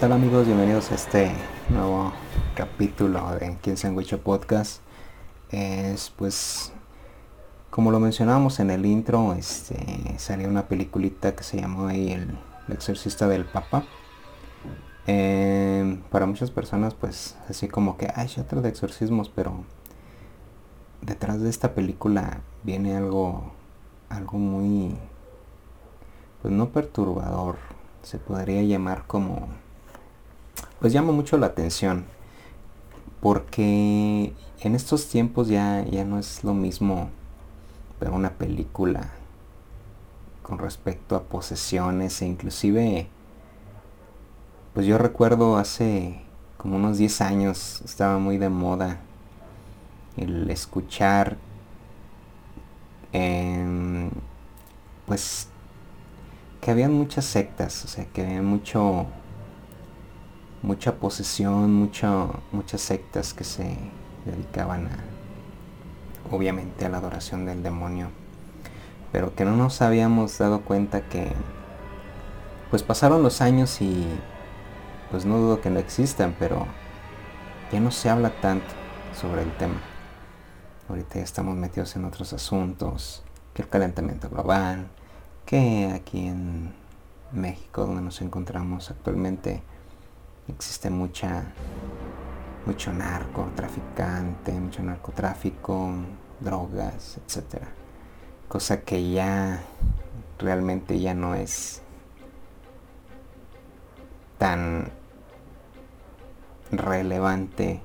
¿Qué 0.00 0.06
tal 0.06 0.12
amigos? 0.12 0.46
Bienvenidos 0.46 0.90
a 0.92 0.94
este 0.94 1.30
nuevo 1.68 2.10
capítulo 2.54 3.32
de 3.32 3.58
Quien 3.58 3.76
Sandwich 3.76 4.16
Podcast. 4.16 4.80
Es 5.50 6.08
pues 6.16 6.72
como 7.68 7.90
lo 7.90 8.00
mencionábamos 8.00 8.60
en 8.60 8.70
el 8.70 8.86
intro, 8.86 9.34
este 9.34 9.76
salió 10.16 10.48
una 10.48 10.68
peliculita 10.68 11.36
que 11.36 11.42
se 11.42 11.60
llamó 11.60 11.88
ahí 11.88 12.12
el, 12.12 12.30
exorcista 12.72 13.28
del 13.28 13.44
Papa. 13.44 13.84
Em, 15.06 16.00
para 16.04 16.24
muchas 16.24 16.50
personas 16.50 16.94
pues 16.94 17.36
así 17.50 17.68
como 17.68 17.98
que 17.98 18.10
hay 18.14 18.30
otro 18.38 18.62
de 18.62 18.70
exorcismos, 18.70 19.28
pero 19.28 19.52
detrás 21.02 21.42
de 21.42 21.50
esta 21.50 21.74
película 21.74 22.40
viene 22.62 22.96
algo 22.96 23.52
algo 24.08 24.38
muy 24.38 24.96
pues 26.40 26.54
no 26.54 26.70
perturbador, 26.70 27.56
se 28.02 28.16
podría 28.16 28.62
llamar 28.62 29.06
como 29.06 29.50
pues 30.80 30.92
llama 30.92 31.12
mucho 31.12 31.38
la 31.38 31.46
atención 31.46 32.04
porque 33.20 34.32
en 34.60 34.74
estos 34.74 35.08
tiempos 35.08 35.48
ya, 35.48 35.84
ya 35.84 36.04
no 36.04 36.18
es 36.18 36.42
lo 36.42 36.54
mismo 36.54 37.10
ver 38.00 38.10
una 38.10 38.30
película 38.30 39.10
con 40.42 40.58
respecto 40.58 41.16
a 41.16 41.22
posesiones 41.22 42.22
e 42.22 42.26
inclusive 42.26 43.06
pues 44.74 44.86
yo 44.86 44.98
recuerdo 44.98 45.58
hace 45.58 46.22
como 46.56 46.76
unos 46.76 46.98
10 46.98 47.20
años 47.20 47.82
estaba 47.84 48.18
muy 48.18 48.38
de 48.38 48.48
moda 48.48 49.00
el 50.16 50.50
escuchar 50.50 51.36
pues 55.10 55.48
que 56.60 56.70
había 56.70 56.88
muchas 56.88 57.24
sectas, 57.24 57.84
o 57.84 57.88
sea 57.88 58.04
que 58.04 58.22
había 58.22 58.42
mucho 58.42 59.06
mucha 60.62 60.96
posesión, 60.96 61.72
muchas 61.72 62.80
sectas 62.80 63.34
que 63.34 63.44
se 63.44 63.76
dedicaban 64.24 64.86
a, 64.86 66.34
obviamente, 66.34 66.84
a 66.84 66.88
la 66.88 66.98
adoración 66.98 67.46
del 67.46 67.62
demonio, 67.62 68.08
pero 69.12 69.34
que 69.34 69.44
no 69.44 69.56
nos 69.56 69.82
habíamos 69.82 70.38
dado 70.38 70.60
cuenta 70.60 71.02
que, 71.02 71.32
pues 72.70 72.82
pasaron 72.82 73.22
los 73.22 73.40
años 73.40 73.80
y, 73.80 74.06
pues 75.10 75.24
no 75.24 75.38
dudo 75.38 75.60
que 75.60 75.70
no 75.70 75.80
existan, 75.80 76.36
pero 76.38 76.66
ya 77.72 77.80
no 77.80 77.90
se 77.90 78.10
habla 78.10 78.30
tanto 78.40 78.68
sobre 79.18 79.42
el 79.42 79.56
tema. 79.56 79.80
Ahorita 80.88 81.16
ya 81.16 81.22
estamos 81.22 81.56
metidos 81.56 81.96
en 81.96 82.04
otros 82.04 82.32
asuntos, 82.32 83.22
que 83.54 83.62
el 83.62 83.68
calentamiento 83.68 84.28
global, 84.28 84.88
que 85.46 85.90
aquí 85.92 86.26
en 86.28 86.72
México, 87.32 87.86
donde 87.86 88.02
nos 88.02 88.20
encontramos 88.20 88.90
actualmente, 88.90 89.62
existe 90.50 90.90
mucha 90.90 91.44
mucho 92.66 92.92
narco, 92.92 93.48
traficante, 93.56 94.52
mucho 94.52 94.82
narcotráfico, 94.82 95.92
drogas, 96.40 97.18
etcétera. 97.24 97.68
Cosa 98.48 98.82
que 98.82 99.10
ya 99.10 99.62
realmente 100.38 101.00
ya 101.00 101.14
no 101.14 101.34
es 101.34 101.82
tan 104.38 104.90
relevante 106.70 107.82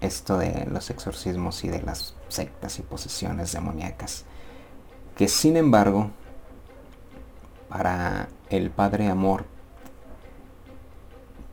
esto 0.00 0.38
de 0.38 0.66
los 0.66 0.90
exorcismos 0.90 1.64
y 1.64 1.68
de 1.68 1.82
las 1.82 2.14
sectas 2.28 2.78
y 2.78 2.82
posesiones 2.82 3.52
demoníacas. 3.52 4.24
Que 5.16 5.28
sin 5.28 5.56
embargo, 5.56 6.10
para 7.68 8.28
el 8.50 8.70
Padre 8.70 9.08
Amor 9.08 9.46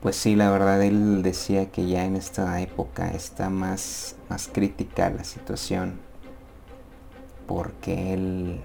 pues 0.02 0.16
sí, 0.16 0.36
la 0.36 0.50
verdad 0.50 0.82
él 0.82 1.24
decía 1.24 1.72
que 1.72 1.86
ya 1.88 2.06
en 2.06 2.16
esta 2.16 2.62
época 2.62 3.10
está 3.10 3.50
más, 3.50 4.16
más 4.30 4.48
crítica 4.48 5.10
la 5.10 5.26
situación. 5.26 6.00
Porque 7.48 8.14
él 8.14 8.62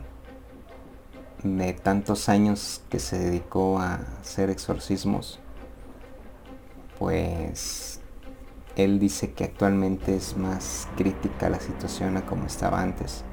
de 1.42 1.72
tantos 1.72 2.28
años 2.28 2.82
que 2.88 3.00
se 3.00 3.18
dedicó 3.18 3.80
a 3.80 4.00
hacer 4.20 4.48
exorcismos, 4.48 5.40
pues 6.98 8.00
él 8.76 9.00
dice 9.00 9.32
que 9.32 9.44
actualmente 9.44 10.16
es 10.16 10.36
más 10.36 10.88
crítica 10.96 11.48
la 11.48 11.58
situación 11.58 12.16
a 12.16 12.24
como 12.26 12.46
estaba 12.46 12.80
antes. 12.80 13.24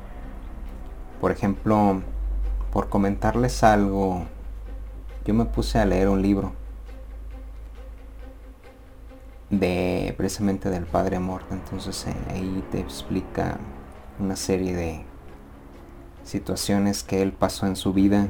Por 1.19 1.31
ejemplo, 1.31 2.01
por 2.71 2.89
comentarles 2.89 3.63
algo, 3.63 4.25
yo 5.23 5.35
me 5.35 5.45
puse 5.45 5.77
a 5.77 5.85
leer 5.85 6.09
un 6.09 6.21
libro 6.21 6.60
de 9.51 10.13
precisamente 10.17 10.69
del 10.69 10.85
padre 10.85 11.19
muerto 11.19 11.53
entonces 11.53 12.07
eh, 12.07 12.15
ahí 12.29 12.63
te 12.71 12.79
explica 12.79 13.57
una 14.17 14.37
serie 14.37 14.73
de 14.73 15.03
situaciones 16.23 17.03
que 17.03 17.21
él 17.21 17.33
pasó 17.33 17.67
en 17.67 17.75
su 17.75 17.93
vida. 17.93 18.27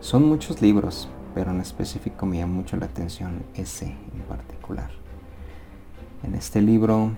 Son 0.00 0.28
muchos 0.28 0.60
libros 0.60 1.08
pero 1.34 1.50
en 1.50 1.60
específico 1.60 2.26
me 2.26 2.38
llama 2.38 2.54
mucho 2.54 2.76
la 2.76 2.86
atención 2.86 3.44
ese 3.54 3.86
en 3.86 4.22
particular. 4.28 4.90
En 6.22 6.34
este 6.34 6.60
libro 6.60 7.12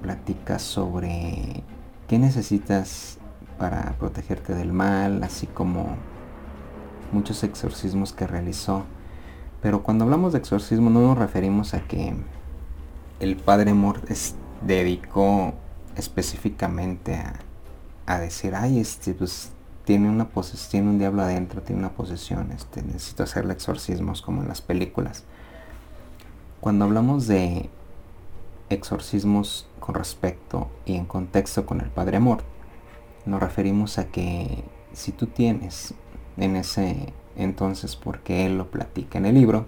platica 0.00 0.58
sobre 0.58 1.62
qué 2.08 2.18
necesitas 2.18 3.18
para 3.58 3.94
protegerte 3.98 4.54
del 4.54 4.72
mal 4.72 5.22
así 5.22 5.46
como 5.46 5.96
muchos 7.12 7.44
exorcismos 7.44 8.12
que 8.12 8.26
realizó. 8.26 8.84
Pero 9.60 9.82
cuando 9.82 10.04
hablamos 10.04 10.32
de 10.32 10.38
exorcismo 10.38 10.90
no 10.90 11.00
nos 11.00 11.18
referimos 11.18 11.74
a 11.74 11.80
que 11.80 12.14
el 13.22 13.36
padre 13.36 13.72
Mort 13.72 14.10
dedicó 14.62 15.54
específicamente 15.94 17.22
a, 18.04 18.18
decir, 18.18 18.56
ay, 18.56 18.80
este, 18.80 19.14
pues 19.14 19.52
tiene 19.84 20.10
una 20.10 20.28
posesión, 20.28 20.88
un 20.88 20.98
diablo 20.98 21.22
adentro, 21.22 21.62
tiene 21.62 21.78
una 21.78 21.92
posesión, 21.92 22.50
este, 22.50 22.82
necesito 22.82 23.22
hacerle 23.22 23.52
exorcismos 23.52 24.22
como 24.22 24.42
en 24.42 24.48
las 24.48 24.60
películas. 24.60 25.22
Cuando 26.60 26.84
hablamos 26.84 27.28
de 27.28 27.70
exorcismos 28.70 29.68
con 29.78 29.94
respecto 29.94 30.68
y 30.84 30.96
en 30.96 31.06
contexto 31.06 31.64
con 31.64 31.80
el 31.80 31.90
Padre 31.90 32.16
Amor, 32.16 32.42
nos 33.24 33.40
referimos 33.40 33.98
a 33.98 34.08
que 34.08 34.64
si 34.92 35.12
tú 35.12 35.28
tienes 35.28 35.94
en 36.36 36.56
ese 36.56 37.12
entonces, 37.36 37.94
porque 37.94 38.46
él 38.46 38.58
lo 38.58 38.68
platica 38.68 39.18
en 39.18 39.26
el 39.26 39.34
libro, 39.34 39.66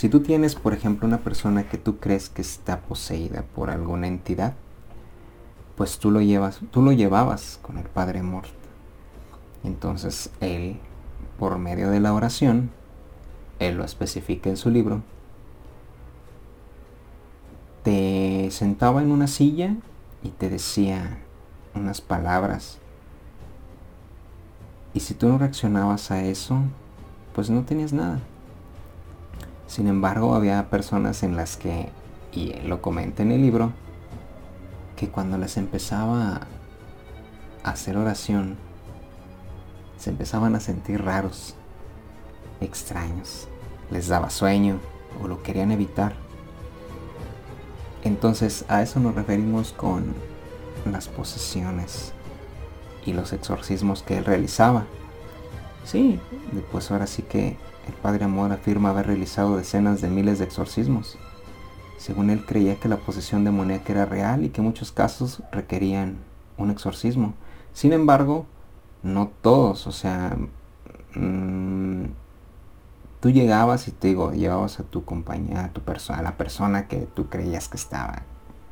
si 0.00 0.08
tú 0.08 0.20
tienes, 0.20 0.54
por 0.54 0.72
ejemplo, 0.72 1.06
una 1.06 1.18
persona 1.18 1.68
que 1.68 1.76
tú 1.76 1.98
crees 1.98 2.30
que 2.30 2.40
está 2.40 2.80
poseída 2.80 3.42
por 3.54 3.68
alguna 3.68 4.06
entidad, 4.06 4.54
pues 5.76 5.98
tú 5.98 6.10
lo 6.10 6.22
llevas, 6.22 6.60
tú 6.70 6.80
lo 6.80 6.92
llevabas 6.92 7.58
con 7.60 7.76
el 7.76 7.84
Padre 7.84 8.22
Mort. 8.22 8.48
Entonces 9.62 10.30
él, 10.40 10.78
por 11.38 11.58
medio 11.58 11.90
de 11.90 12.00
la 12.00 12.14
oración, 12.14 12.70
él 13.58 13.76
lo 13.76 13.84
especifica 13.84 14.48
en 14.48 14.56
su 14.56 14.70
libro, 14.70 15.02
te 17.82 18.48
sentaba 18.52 19.02
en 19.02 19.12
una 19.12 19.26
silla 19.26 19.76
y 20.22 20.30
te 20.30 20.48
decía 20.48 21.18
unas 21.74 22.00
palabras. 22.00 22.78
Y 24.94 25.00
si 25.00 25.12
tú 25.12 25.28
no 25.28 25.36
reaccionabas 25.36 26.10
a 26.10 26.24
eso, 26.24 26.56
pues 27.34 27.50
no 27.50 27.64
tenías 27.64 27.92
nada. 27.92 28.20
Sin 29.70 29.86
embargo, 29.86 30.34
había 30.34 30.68
personas 30.68 31.22
en 31.22 31.36
las 31.36 31.56
que, 31.56 31.90
y 32.32 32.54
lo 32.64 32.82
comenta 32.82 33.22
en 33.22 33.30
el 33.30 33.40
libro, 33.40 33.70
que 34.96 35.08
cuando 35.08 35.38
les 35.38 35.56
empezaba 35.56 36.48
a 37.62 37.70
hacer 37.70 37.96
oración, 37.96 38.56
se 39.96 40.10
empezaban 40.10 40.56
a 40.56 40.60
sentir 40.60 41.04
raros, 41.04 41.54
extraños, 42.60 43.46
les 43.92 44.08
daba 44.08 44.28
sueño 44.30 44.80
o 45.22 45.28
lo 45.28 45.40
querían 45.44 45.70
evitar. 45.70 46.14
Entonces 48.02 48.64
a 48.66 48.82
eso 48.82 48.98
nos 48.98 49.14
referimos 49.14 49.72
con 49.72 50.14
las 50.84 51.06
posesiones 51.06 52.12
y 53.06 53.12
los 53.12 53.32
exorcismos 53.32 54.02
que 54.02 54.18
él 54.18 54.24
realizaba. 54.24 54.86
Sí, 55.84 56.18
pues 56.72 56.90
ahora 56.90 57.06
sí 57.06 57.22
que 57.22 57.56
el 57.86 57.94
padre 57.94 58.24
Amor 58.24 58.52
afirma 58.52 58.90
haber 58.90 59.06
realizado 59.06 59.56
decenas 59.56 60.00
de 60.00 60.08
miles 60.08 60.38
de 60.38 60.44
exorcismos. 60.44 61.18
Según 61.98 62.30
él 62.30 62.44
creía 62.46 62.76
que 62.76 62.88
la 62.88 62.96
posesión 62.96 63.44
demoníaca 63.44 63.92
era 63.92 64.06
real 64.06 64.44
y 64.44 64.50
que 64.50 64.62
muchos 64.62 64.92
casos 64.92 65.42
requerían 65.52 66.16
un 66.56 66.70
exorcismo. 66.70 67.34
Sin 67.72 67.92
embargo, 67.92 68.46
no 69.02 69.30
todos, 69.42 69.86
o 69.86 69.92
sea, 69.92 70.36
mm, 71.14 72.04
tú 73.20 73.30
llegabas 73.30 73.88
y 73.88 73.92
te 73.92 74.08
digo, 74.08 74.32
llevabas 74.32 74.80
a 74.80 74.84
tu 74.84 75.04
compañía, 75.04 75.64
a 75.64 75.72
tu 75.72 75.82
persona, 75.82 76.20
a 76.20 76.22
la 76.22 76.36
persona 76.36 76.88
que 76.88 77.06
tú 77.14 77.28
creías 77.28 77.68
que 77.68 77.76
estaba 77.76 78.22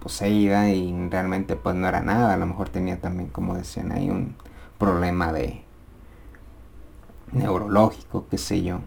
poseída 0.00 0.70
y 0.70 1.08
realmente 1.11 1.56
pues 1.56 1.75
no 1.75 1.88
era 1.88 2.00
nada, 2.00 2.34
a 2.34 2.37
lo 2.37 2.46
mejor 2.46 2.69
tenía 2.69 3.00
también, 3.00 3.28
como 3.28 3.54
decían 3.54 3.93
ahí, 3.93 4.11
un 4.11 4.37
problema 4.78 5.32
de 5.32 5.64
neurológico, 7.32 8.26
qué 8.31 8.38
sé 8.38 8.62
yo. 8.62 8.81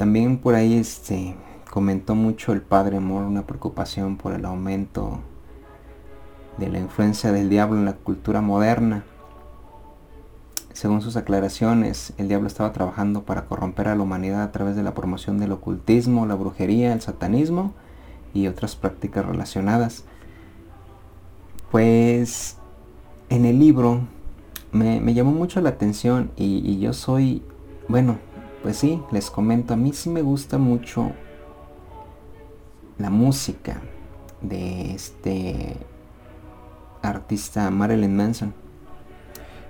También 0.00 0.38
por 0.38 0.54
ahí 0.54 0.78
este, 0.78 1.36
comentó 1.70 2.14
mucho 2.14 2.54
el 2.54 2.62
padre 2.62 2.96
Amor 2.96 3.24
una 3.24 3.46
preocupación 3.46 4.16
por 4.16 4.32
el 4.32 4.46
aumento 4.46 5.20
de 6.56 6.70
la 6.70 6.78
influencia 6.78 7.32
del 7.32 7.50
diablo 7.50 7.76
en 7.76 7.84
la 7.84 7.92
cultura 7.92 8.40
moderna. 8.40 9.04
Según 10.72 11.02
sus 11.02 11.18
aclaraciones, 11.18 12.14
el 12.16 12.28
diablo 12.28 12.46
estaba 12.46 12.72
trabajando 12.72 13.24
para 13.24 13.44
corromper 13.44 13.88
a 13.88 13.94
la 13.94 14.02
humanidad 14.02 14.42
a 14.42 14.52
través 14.52 14.74
de 14.74 14.82
la 14.82 14.94
promoción 14.94 15.38
del 15.38 15.52
ocultismo, 15.52 16.24
la 16.24 16.34
brujería, 16.34 16.94
el 16.94 17.02
satanismo 17.02 17.74
y 18.32 18.46
otras 18.46 18.76
prácticas 18.76 19.26
relacionadas. 19.26 20.04
Pues 21.70 22.56
en 23.28 23.44
el 23.44 23.58
libro 23.58 24.00
me, 24.72 25.12
llamó 25.12 25.32
mucho 25.32 25.60
la 25.60 25.68
atención 25.68 26.30
y, 26.36 26.78
yo 26.78 26.94
soy, 26.94 27.42
bueno, 27.86 28.16
pues 28.62 28.76
sí, 28.76 29.02
les 29.10 29.30
comento, 29.30 29.74
a 29.74 29.76
mí 29.76 29.92
sí 29.92 30.10
me 30.10 30.22
gusta 30.22 30.58
mucho 30.58 31.12
la 32.98 33.10
música 33.10 33.80
de 34.42 34.94
este 34.94 35.76
artista 37.02 37.70
Marilyn 37.70 38.14
Manson. 38.14 38.54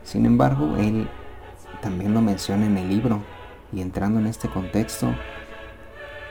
Sin 0.02 0.26
embargo, 0.26 0.76
él 0.76 1.08
también 1.81 2.14
lo 2.14 2.20
menciona 2.20 2.66
en 2.66 2.76
el 2.76 2.88
libro 2.88 3.22
y 3.72 3.81
entrando 3.81 4.19
en 4.19 4.26
este 4.26 4.48
contexto, 4.48 5.14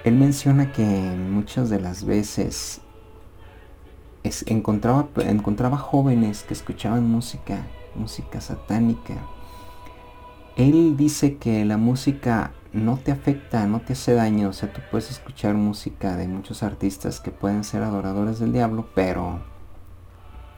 él 0.03 0.15
menciona 0.15 0.71
que 0.71 0.83
muchas 0.83 1.69
de 1.69 1.79
las 1.79 2.03
veces 2.03 2.81
encontraba, 4.45 5.07
encontraba 5.17 5.77
jóvenes 5.77 6.44
que 6.44 6.53
escuchaban 6.53 7.09
música, 7.09 7.65
música 7.95 8.41
satánica. 8.41 9.15
Él 10.59 10.97
dice 10.97 11.38
que 11.38 11.63
la 11.63 11.77
música 11.77 12.51
no 12.73 12.97
te 12.97 13.13
afecta, 13.13 13.65
no 13.65 13.79
te 13.79 13.94
hace 13.94 14.13
daño. 14.13 14.50
O 14.50 14.53
sea, 14.53 14.73
tú 14.73 14.81
puedes 14.91 15.09
escuchar 15.09 15.56
música 15.56 16.17
de 16.17 16.27
muchos 16.27 16.63
artistas 16.63 17.21
que 17.21 17.31
pueden 17.31 17.63
ser 17.63 17.81
adoradores 17.81 18.39
del 18.39 18.51
diablo, 18.51 18.89
pero 18.94 19.39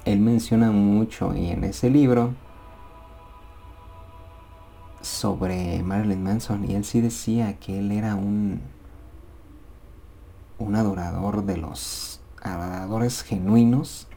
él 0.05 0.19
menciona 0.19 0.71
mucho 0.71 1.35
y 1.35 1.51
en 1.51 1.63
ese 1.63 1.91
libro 1.91 2.33
sobre 5.01 5.83
Marilyn 5.83 6.23
Manson 6.23 6.67
y 6.67 6.73
él 6.73 6.83
sí 6.83 6.99
decía 6.99 7.59
que 7.59 7.77
él 7.77 7.91
era 7.91 8.15
un 8.15 8.59
un 10.57 10.75
adorador 10.75 11.45
de 11.45 11.57
los 11.57 12.21
adoradores 12.41 13.21
genuinos 13.21 14.07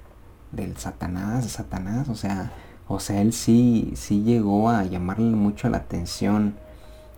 del 0.51 0.79
Satanás, 0.79 1.45
de 1.45 1.51
Satanás, 1.51 2.09
o 2.09 2.15
sea, 2.15 2.53
o 2.89 3.01
sea, 3.01 3.21
él 3.21 3.33
sí 3.33 3.93
sí 3.97 4.23
llegó 4.23 4.69
a 4.71 4.85
llamarle 4.85 5.37
mucho 5.37 5.69
la 5.69 5.79
atención 5.79 6.55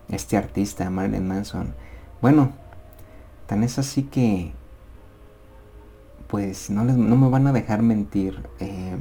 este 0.09 0.37
artista 0.37 0.89
Marilyn 0.89 1.27
Manson. 1.27 1.73
Bueno, 2.21 2.51
tan 3.47 3.63
es 3.63 3.77
así 3.77 4.03
que 4.03 4.53
pues 6.27 6.69
no, 6.69 6.83
no 6.83 7.15
me 7.15 7.29
van 7.29 7.47
a 7.47 7.53
dejar 7.53 7.81
mentir. 7.81 8.41
Em, 8.59 8.99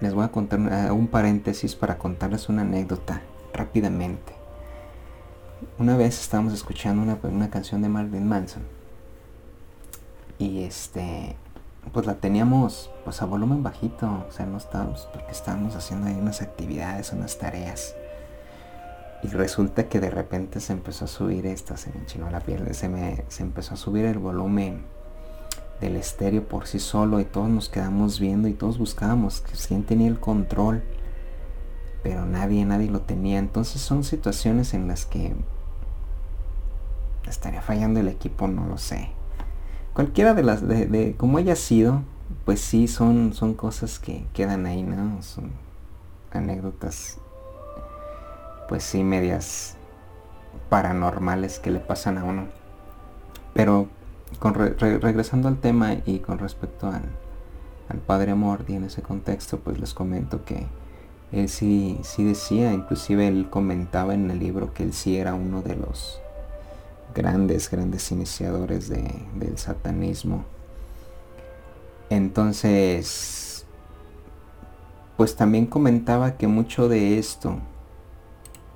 les 0.00 0.14
voy 0.14 0.24
a 0.24 0.28
contar 0.28 0.58
un 0.92 1.08
paréntesis 1.08 1.74
para 1.74 1.98
contarles 1.98 2.48
una 2.48 2.62
anécdota 2.62 3.22
rápidamente. 3.52 4.32
Una 5.78 5.96
vez 5.96 6.20
estábamos 6.20 6.54
escuchando 6.54 7.02
una, 7.02 7.18
una 7.22 7.50
canción 7.50 7.82
de 7.82 7.88
Marilyn 7.88 8.26
Manson. 8.26 8.62
Y 10.38 10.62
este, 10.62 11.36
pues 11.92 12.06
la 12.06 12.14
teníamos 12.14 12.90
pues 13.04 13.22
a 13.22 13.26
volumen 13.26 13.62
bajito. 13.62 14.24
O 14.28 14.32
sea, 14.32 14.46
no 14.46 14.58
estábamos, 14.58 15.08
porque 15.12 15.32
estábamos 15.32 15.74
haciendo 15.76 16.06
ahí 16.06 16.14
unas 16.14 16.42
actividades, 16.42 17.12
unas 17.12 17.38
tareas. 17.38 17.94
Y 19.22 19.28
resulta 19.28 19.88
que 19.88 20.00
de 20.00 20.10
repente 20.10 20.60
se 20.60 20.72
empezó 20.72 21.04
a 21.04 21.08
subir 21.08 21.46
esta, 21.46 21.76
se 21.76 21.90
me 21.90 22.00
enchinó 22.00 22.30
la 22.30 22.40
piel, 22.40 22.74
se, 22.74 22.88
me, 22.88 23.24
se 23.28 23.42
empezó 23.42 23.74
a 23.74 23.76
subir 23.76 24.06
el 24.06 24.18
volumen 24.18 24.84
del 25.80 25.96
estéreo 25.96 26.46
por 26.46 26.66
sí 26.66 26.78
solo 26.78 27.20
y 27.20 27.24
todos 27.24 27.48
nos 27.48 27.68
quedamos 27.68 28.20
viendo 28.20 28.48
y 28.48 28.54
todos 28.54 28.78
buscábamos 28.78 29.40
que 29.40 29.52
quién 29.66 29.82
tenía 29.82 30.08
el 30.08 30.20
control 30.20 30.82
pero 32.02 32.26
nadie 32.26 32.64
nadie 32.66 32.90
lo 32.90 33.00
tenía 33.00 33.38
entonces 33.38 33.80
son 33.80 34.04
situaciones 34.04 34.74
en 34.74 34.88
las 34.88 35.06
que 35.06 35.34
estaría 37.26 37.62
fallando 37.62 38.00
el 38.00 38.08
equipo 38.08 38.46
no 38.46 38.66
lo 38.66 38.76
sé 38.76 39.10
cualquiera 39.94 40.34
de 40.34 40.42
las 40.42 40.66
de, 40.66 41.14
como 41.16 41.38
haya 41.38 41.56
sido 41.56 42.02
pues 42.44 42.60
sí 42.60 42.88
son 42.88 43.32
son 43.34 43.54
cosas 43.54 43.98
que 43.98 44.24
quedan 44.32 44.66
ahí 44.66 44.82
no 44.82 45.22
son 45.22 45.50
anécdotas 46.32 47.18
pues 48.68 48.84
sí 48.84 49.02
medias 49.02 49.76
paranormales 50.68 51.58
que 51.58 51.70
le 51.70 51.80
pasan 51.80 52.18
a 52.18 52.24
uno. 52.24 52.46
Pero 53.52 53.88
regresando 54.40 55.48
al 55.48 55.58
tema 55.58 55.96
y 56.06 56.20
con 56.20 56.38
respecto 56.38 56.86
al, 56.86 57.02
Padre 58.06 58.30
Amor 58.30 58.64
y 58.68 58.74
en 58.74 58.84
ese 58.84 59.02
contexto, 59.02 59.58
pues 59.58 59.80
les 59.80 59.94
comento 59.94 60.44
que 60.44 60.68
él 61.32 61.48
sí, 61.48 61.98
sí 62.04 62.22
decía, 62.22 62.72
inclusive 62.72 63.26
él 63.26 63.48
comentaba 63.50 64.14
en 64.14 64.30
el 64.30 64.38
libro 64.38 64.72
que 64.72 64.84
él 64.84 64.92
sí 64.92 65.16
era 65.16 65.34
uno 65.34 65.60
de 65.62 65.74
los 65.74 66.20
grandes, 67.14 67.70
grandes 67.70 68.10
iniciadores 68.10 68.88
del 68.88 69.58
satanismo. 69.58 70.44
Entonces, 72.08 73.64
pues 75.16 75.36
también 75.36 75.66
comentaba 75.66 76.36
que 76.36 76.46
mucho 76.46 76.88
de 76.88 77.18
esto 77.18 77.58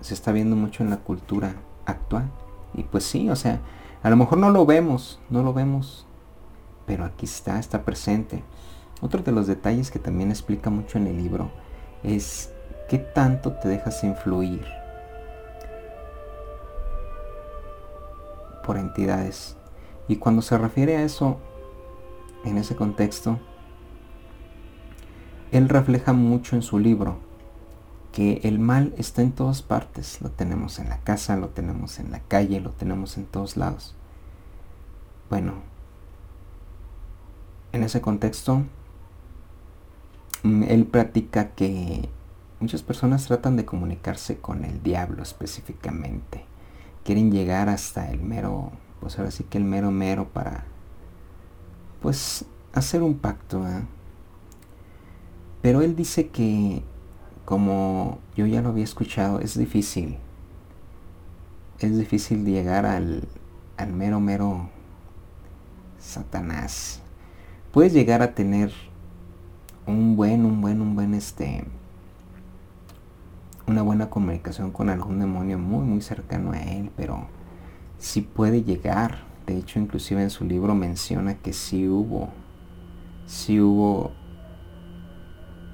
se 0.00 0.14
está 0.14 0.32
viendo 0.32 0.56
mucho 0.56 0.82
en 0.82 0.90
la 0.90 0.98
cultura 0.98 1.56
actual. 1.86 2.30
Y 2.74 2.82
pues 2.82 3.04
sí, 3.04 3.30
o 3.30 3.36
sea, 3.36 3.60
a 4.02 4.10
lo 4.10 4.16
mejor 4.16 4.38
no 4.38 4.50
lo 4.50 4.66
vemos, 4.66 5.20
no 5.30 5.42
lo 5.42 5.52
vemos, 5.52 6.06
pero 6.86 7.04
aquí 7.04 7.24
está, 7.26 7.58
está 7.58 7.84
presente. 7.84 8.44
Otro 9.00 9.22
de 9.22 9.32
los 9.32 9.46
detalles 9.46 9.90
que 9.90 9.98
también 9.98 10.30
explica 10.30 10.70
mucho 10.70 10.98
en 10.98 11.06
el 11.06 11.16
libro 11.16 11.50
es 12.02 12.50
qué 12.88 12.98
tanto 12.98 13.52
te 13.52 13.68
dejas 13.68 14.04
influir 14.04 14.64
por 18.64 18.76
entidades. 18.76 19.56
Y 20.08 20.16
cuando 20.16 20.42
se 20.42 20.58
refiere 20.58 20.96
a 20.96 21.04
eso, 21.04 21.38
en 22.44 22.58
ese 22.58 22.74
contexto, 22.74 23.38
él 25.52 25.68
refleja 25.68 26.12
mucho 26.12 26.56
en 26.56 26.62
su 26.62 26.78
libro 26.78 27.18
que 28.12 28.40
el 28.44 28.58
mal 28.58 28.94
está 28.96 29.22
en 29.22 29.32
todas 29.32 29.62
partes. 29.62 30.20
Lo 30.20 30.30
tenemos 30.30 30.78
en 30.78 30.88
la 30.88 30.98
casa, 30.98 31.36
lo 31.36 31.48
tenemos 31.48 31.98
en 31.98 32.10
la 32.10 32.20
calle, 32.20 32.60
lo 32.60 32.70
tenemos 32.70 33.16
en 33.16 33.26
todos 33.26 33.56
lados. 33.56 33.94
Bueno, 35.30 35.54
en 37.72 37.82
ese 37.82 38.00
contexto, 38.00 38.62
mm, 40.44 40.62
él 40.64 40.86
practica 40.86 41.50
que 41.50 42.08
muchas 42.60 42.82
personas 42.82 43.26
tratan 43.26 43.56
de 43.56 43.64
comunicarse 43.64 44.38
con 44.38 44.64
el 44.64 44.82
diablo 44.82 45.22
específicamente. 45.22 46.44
Quieren 47.04 47.30
llegar 47.30 47.68
hasta 47.68 48.10
el 48.10 48.22
mero, 48.22 48.72
pues 49.00 49.18
ahora 49.18 49.30
sí 49.30 49.44
que 49.44 49.58
el 49.58 49.64
mero 49.64 49.90
mero 49.90 50.28
para, 50.28 50.64
pues, 52.00 52.46
hacer 52.72 53.02
un 53.02 53.18
pacto. 53.18 53.62
Pero 55.62 55.82
él 55.82 55.96
dice 55.96 56.28
que 56.28 56.82
como 57.44 58.18
yo 58.36 58.46
ya 58.46 58.62
lo 58.62 58.70
había 58.70 58.84
escuchado, 58.84 59.40
es 59.40 59.56
difícil. 59.56 60.16
Es 61.78 61.96
difícil 61.98 62.44
llegar 62.44 62.86
al, 62.86 63.28
al 63.76 63.92
mero, 63.92 64.20
mero 64.20 64.70
Satanás. 65.98 67.00
Puedes 67.72 67.92
llegar 67.92 68.22
a 68.22 68.34
tener 68.34 68.72
un 69.86 70.16
buen, 70.16 70.44
un 70.44 70.60
buen, 70.60 70.80
un 70.80 70.94
buen, 70.94 71.14
este, 71.14 71.64
una 73.66 73.82
buena 73.82 74.10
comunicación 74.10 74.70
con 74.70 74.90
algún 74.90 75.18
demonio 75.18 75.58
muy, 75.58 75.84
muy 75.84 76.00
cercano 76.00 76.52
a 76.52 76.60
él, 76.60 76.90
pero 76.96 77.26
si 77.98 78.20
puede 78.20 78.62
llegar. 78.62 79.32
De 79.46 79.58
hecho, 79.58 79.78
inclusive 79.78 80.22
en 80.22 80.30
su 80.30 80.44
libro 80.44 80.74
menciona 80.74 81.34
que 81.34 81.52
sí 81.52 81.86
hubo, 81.86 82.30
sí 83.26 83.60
hubo 83.60 84.12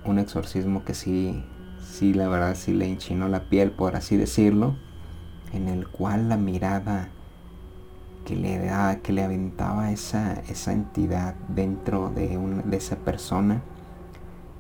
un 0.05 0.19
exorcismo 0.19 0.85
que 0.85 0.95
sí 0.95 1.45
sí, 1.91 2.15
la 2.15 2.29
verdad 2.29 2.55
sí 2.55 2.73
le 2.73 2.87
enchinó 2.87 3.29
la 3.29 3.49
piel, 3.49 3.73
por 3.73 3.97
así 3.97 4.17
decirlo, 4.17 4.77
en 5.53 5.69
el 5.69 5.87
cual 5.89 6.29
la 6.29 6.37
mirada 6.37 7.09
que 8.25 8.37
le 8.37 8.59
da, 8.59 9.01
que 9.03 9.13
le 9.13 9.23
aventaba 9.23 9.91
esa, 9.91 10.41
esa 10.49 10.73
entidad 10.73 11.35
dentro 11.49 12.11
de, 12.11 12.39
de 12.65 12.77
esa 12.77 12.97
persona, 12.97 13.63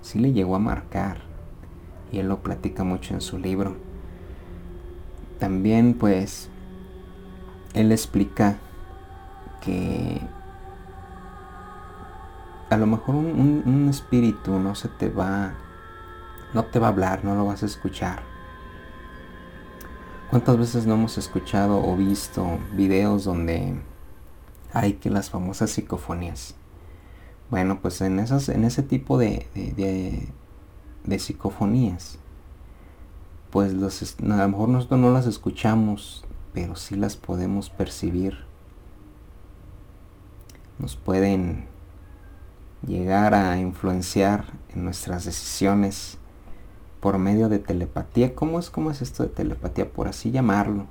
sí 0.03 0.19
le 0.19 0.33
llegó 0.33 0.57
a 0.57 0.59
marcar. 0.59 1.30
Y 2.12 2.19
él 2.19 2.29
lo 2.29 2.43
platica 2.43 2.85
mucho 2.85 3.14
en 3.14 3.21
su 3.21 3.38
libro. 3.38 3.76
También 5.38 5.95
pues 5.95 6.49
él 7.75 7.93
explica 7.93 8.59
que 9.62 10.21
a 12.69 12.76
lo 12.76 12.87
mejor 12.87 13.14
un 13.14 13.88
espíritu 13.88 14.59
no 14.59 14.75
se 14.75 14.88
te 14.88 15.09
va 15.09 15.55
no 16.52 16.64
te 16.64 16.79
va 16.79 16.88
a 16.88 16.90
hablar, 16.90 17.25
no 17.25 17.35
lo 17.35 17.47
vas 17.47 17.62
a 17.62 17.67
escuchar. 17.67 18.23
¿Cuántas 20.31 20.59
veces 20.59 20.87
no 20.87 20.95
hemos 20.95 21.19
escuchado 21.19 21.83
o 21.85 21.97
visto 21.97 22.59
videos 22.73 23.25
donde 23.25 23.75
hay 24.73 24.95
que 24.95 25.11
las 25.11 25.31
famosas 25.31 25.71
psicofonías? 25.71 26.55
Bueno, 27.50 27.81
pues 27.81 28.00
en, 28.00 28.21
esas, 28.21 28.49
en 28.49 28.64
ese 28.64 28.83
tipo 28.83 29.19
de, 29.19 29.49
de, 29.55 30.29
psicofonías, 31.19 32.19
pues 33.50 33.73
los, 33.73 34.16
a 34.21 34.23
lo 34.23 34.49
mejor 34.49 34.69
nosotros 34.69 35.00
no 35.00 35.11
las 35.11 35.26
escuchamos, 35.26 36.25
pero 36.52 36.76
sí 36.76 36.97
las 36.97 37.16
podemos 37.16 37.71
percibir. 37.71 38.45
Nos 40.78 40.97
pueden 40.97 41.66
llegar 42.87 43.35
a 43.35 43.59
influenciar 43.59 44.47
en 44.75 44.85
nuestras 44.85 45.25
decisiones 45.25 46.19
por 47.00 47.19
medio 47.19 47.49
de 47.49 47.59
telepatía. 47.59 48.35
¿Cómo 48.35 48.59
es, 48.59 48.71
cómo 48.71 48.90
es 48.90 49.02
esto 49.02 49.23
de 49.25 49.30
telepatía? 49.30 49.90
Por 49.90 50.09
así 50.09 50.30
llamarlo. 50.30 50.87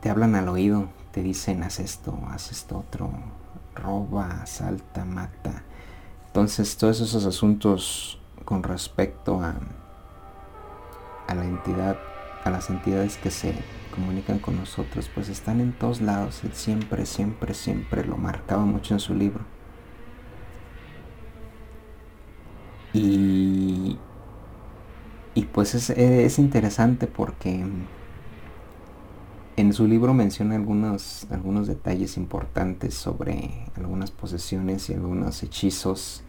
Te 0.00 0.10
hablan 0.10 0.34
al 0.34 0.48
oído, 0.48 0.88
te 1.12 1.22
dicen 1.22 1.62
haz 1.62 1.78
esto, 1.78 2.18
haz 2.28 2.50
esto 2.50 2.78
otro, 2.78 3.10
roba, 3.74 4.42
asalta, 4.42 5.04
mata. 5.04 5.62
Entonces 6.32 6.78
todos 6.78 6.98
esos 7.02 7.26
asuntos 7.26 8.18
con 8.46 8.62
respecto 8.62 9.42
a, 9.42 9.54
a 11.28 11.34
la 11.34 11.44
entidad, 11.44 11.98
a 12.42 12.48
las 12.48 12.70
entidades 12.70 13.18
que 13.18 13.30
se 13.30 13.54
comunican 13.94 14.38
con 14.38 14.56
nosotros, 14.56 15.10
pues 15.14 15.28
están 15.28 15.60
en 15.60 15.74
todos 15.74 16.00
lados. 16.00 16.42
Él 16.42 16.54
siempre, 16.54 17.04
siempre, 17.04 17.52
siempre 17.52 18.02
lo 18.06 18.16
marcaba 18.16 18.64
mucho 18.64 18.94
en 18.94 19.00
su 19.00 19.12
libro. 19.14 19.44
Y, 22.94 23.98
y 25.34 25.42
pues 25.42 25.74
es, 25.74 25.90
es 25.90 26.38
interesante 26.38 27.08
porque 27.08 27.66
en 29.56 29.72
su 29.72 29.86
libro 29.86 30.14
menciona 30.14 30.54
algunos, 30.54 31.26
algunos 31.30 31.66
detalles 31.66 32.16
importantes 32.16 32.94
sobre 32.94 33.66
algunas 33.76 34.10
posesiones 34.10 34.88
y 34.88 34.94
algunos 34.94 35.42
hechizos. 35.42 36.22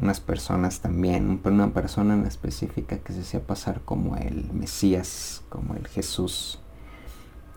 Unas 0.00 0.20
personas 0.20 0.80
también, 0.80 1.40
una 1.44 1.74
persona 1.74 2.14
en 2.14 2.24
específica 2.24 2.98
que 2.98 3.12
se 3.12 3.20
hacía 3.20 3.46
pasar 3.46 3.80
como 3.80 4.16
el 4.16 4.52
Mesías, 4.52 5.42
como 5.48 5.74
el 5.74 5.88
Jesús. 5.88 6.60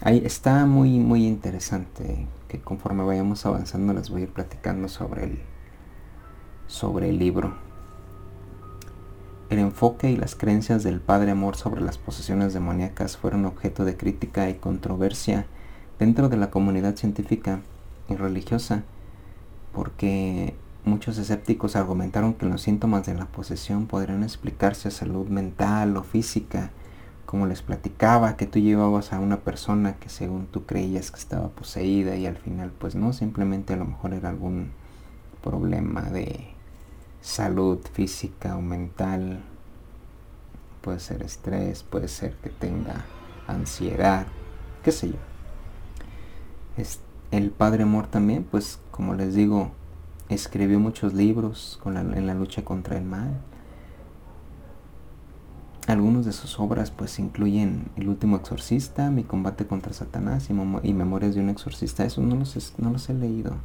Ahí 0.01 0.23
está 0.25 0.65
muy, 0.65 0.97
muy 0.97 1.27
interesante 1.27 2.27
que 2.47 2.59
conforme 2.59 3.03
vayamos 3.03 3.45
avanzando 3.45 3.93
les 3.93 4.09
voy 4.09 4.21
a 4.21 4.23
ir 4.23 4.33
platicando 4.33 4.89
sobre 4.89 5.25
el, 5.25 5.39
sobre 6.65 7.09
el 7.09 7.19
libro. 7.19 7.70
El 9.51 9.59
enfoque 9.59 10.09
y 10.09 10.15
las 10.15 10.35
creencias 10.35 10.81
del 10.81 11.01
Padre 11.01 11.31
Amor 11.31 11.57
sobre 11.57 11.81
las 11.81 11.97
posesiones 11.97 12.53
demoníacas 12.53 13.17
fueron 13.17 13.43
objeto 13.43 13.83
de 13.83 13.97
crítica 13.97 14.49
y 14.49 14.53
controversia 14.53 15.45
dentro 15.99 16.29
de 16.29 16.37
la 16.37 16.49
comunidad 16.49 16.95
científica 16.95 17.59
y 18.07 18.15
religiosa, 18.15 18.83
porque 19.73 20.55
muchos 20.85 21.17
escépticos 21.17 21.75
argumentaron 21.75 22.33
que 22.35 22.45
los 22.45 22.61
síntomas 22.61 23.05
de 23.05 23.13
la 23.13 23.25
posesión 23.25 23.87
podrían 23.87 24.23
explicarse 24.23 24.87
a 24.87 24.91
salud 24.91 25.27
mental 25.27 25.97
o 25.97 26.03
física, 26.03 26.71
como 27.25 27.45
les 27.45 27.61
platicaba, 27.61 28.37
que 28.37 28.47
tú 28.47 28.59
llevabas 28.59 29.11
a 29.11 29.19
una 29.19 29.41
persona 29.41 29.97
que 29.97 30.07
según 30.07 30.45
tú 30.45 30.65
creías 30.65 31.11
que 31.11 31.19
estaba 31.19 31.49
poseída 31.49 32.15
y 32.15 32.25
al 32.25 32.37
final 32.37 32.71
pues 32.79 32.95
no, 32.95 33.11
simplemente 33.11 33.73
a 33.73 33.77
lo 33.77 33.83
mejor 33.83 34.13
era 34.13 34.29
algún 34.29 34.71
problema 35.41 36.03
de 36.03 36.60
salud 37.21 37.79
física 37.93 38.57
o 38.57 38.61
mental, 38.61 39.41
puede 40.81 40.99
ser 40.99 41.21
estrés, 41.21 41.83
puede 41.83 42.07
ser 42.07 42.33
que 42.35 42.49
tenga 42.49 43.05
ansiedad, 43.47 44.25
qué 44.83 44.91
sé 44.91 45.09
yo. 45.09 45.17
el 47.31 47.51
Padre 47.51 47.83
Amor 47.83 48.07
también, 48.07 48.43
pues 48.43 48.79
como 48.89 49.13
les 49.13 49.35
digo, 49.35 49.71
escribió 50.29 50.79
muchos 50.79 51.13
libros 51.13 51.79
en 51.85 52.27
la 52.27 52.33
lucha 52.33 52.63
contra 52.63 52.97
el 52.97 53.05
mal. 53.05 53.39
Algunos 55.87 56.25
de 56.25 56.31
sus 56.31 56.59
obras 56.59 56.91
pues 56.91 57.17
incluyen 57.19 57.89
El 57.97 58.07
último 58.07 58.37
exorcista, 58.37 59.09
Mi 59.09 59.23
combate 59.23 59.65
contra 59.65 59.93
Satanás 59.93 60.49
y, 60.49 60.93
Memorias 60.93 61.35
de 61.35 61.41
un 61.41 61.49
exorcista. 61.49 62.05
Eso 62.05 62.21
no 62.21 62.35
los, 62.35 62.73
no 62.77 62.91
los 62.91 63.09
he 63.09 63.13
leído. 63.13 63.55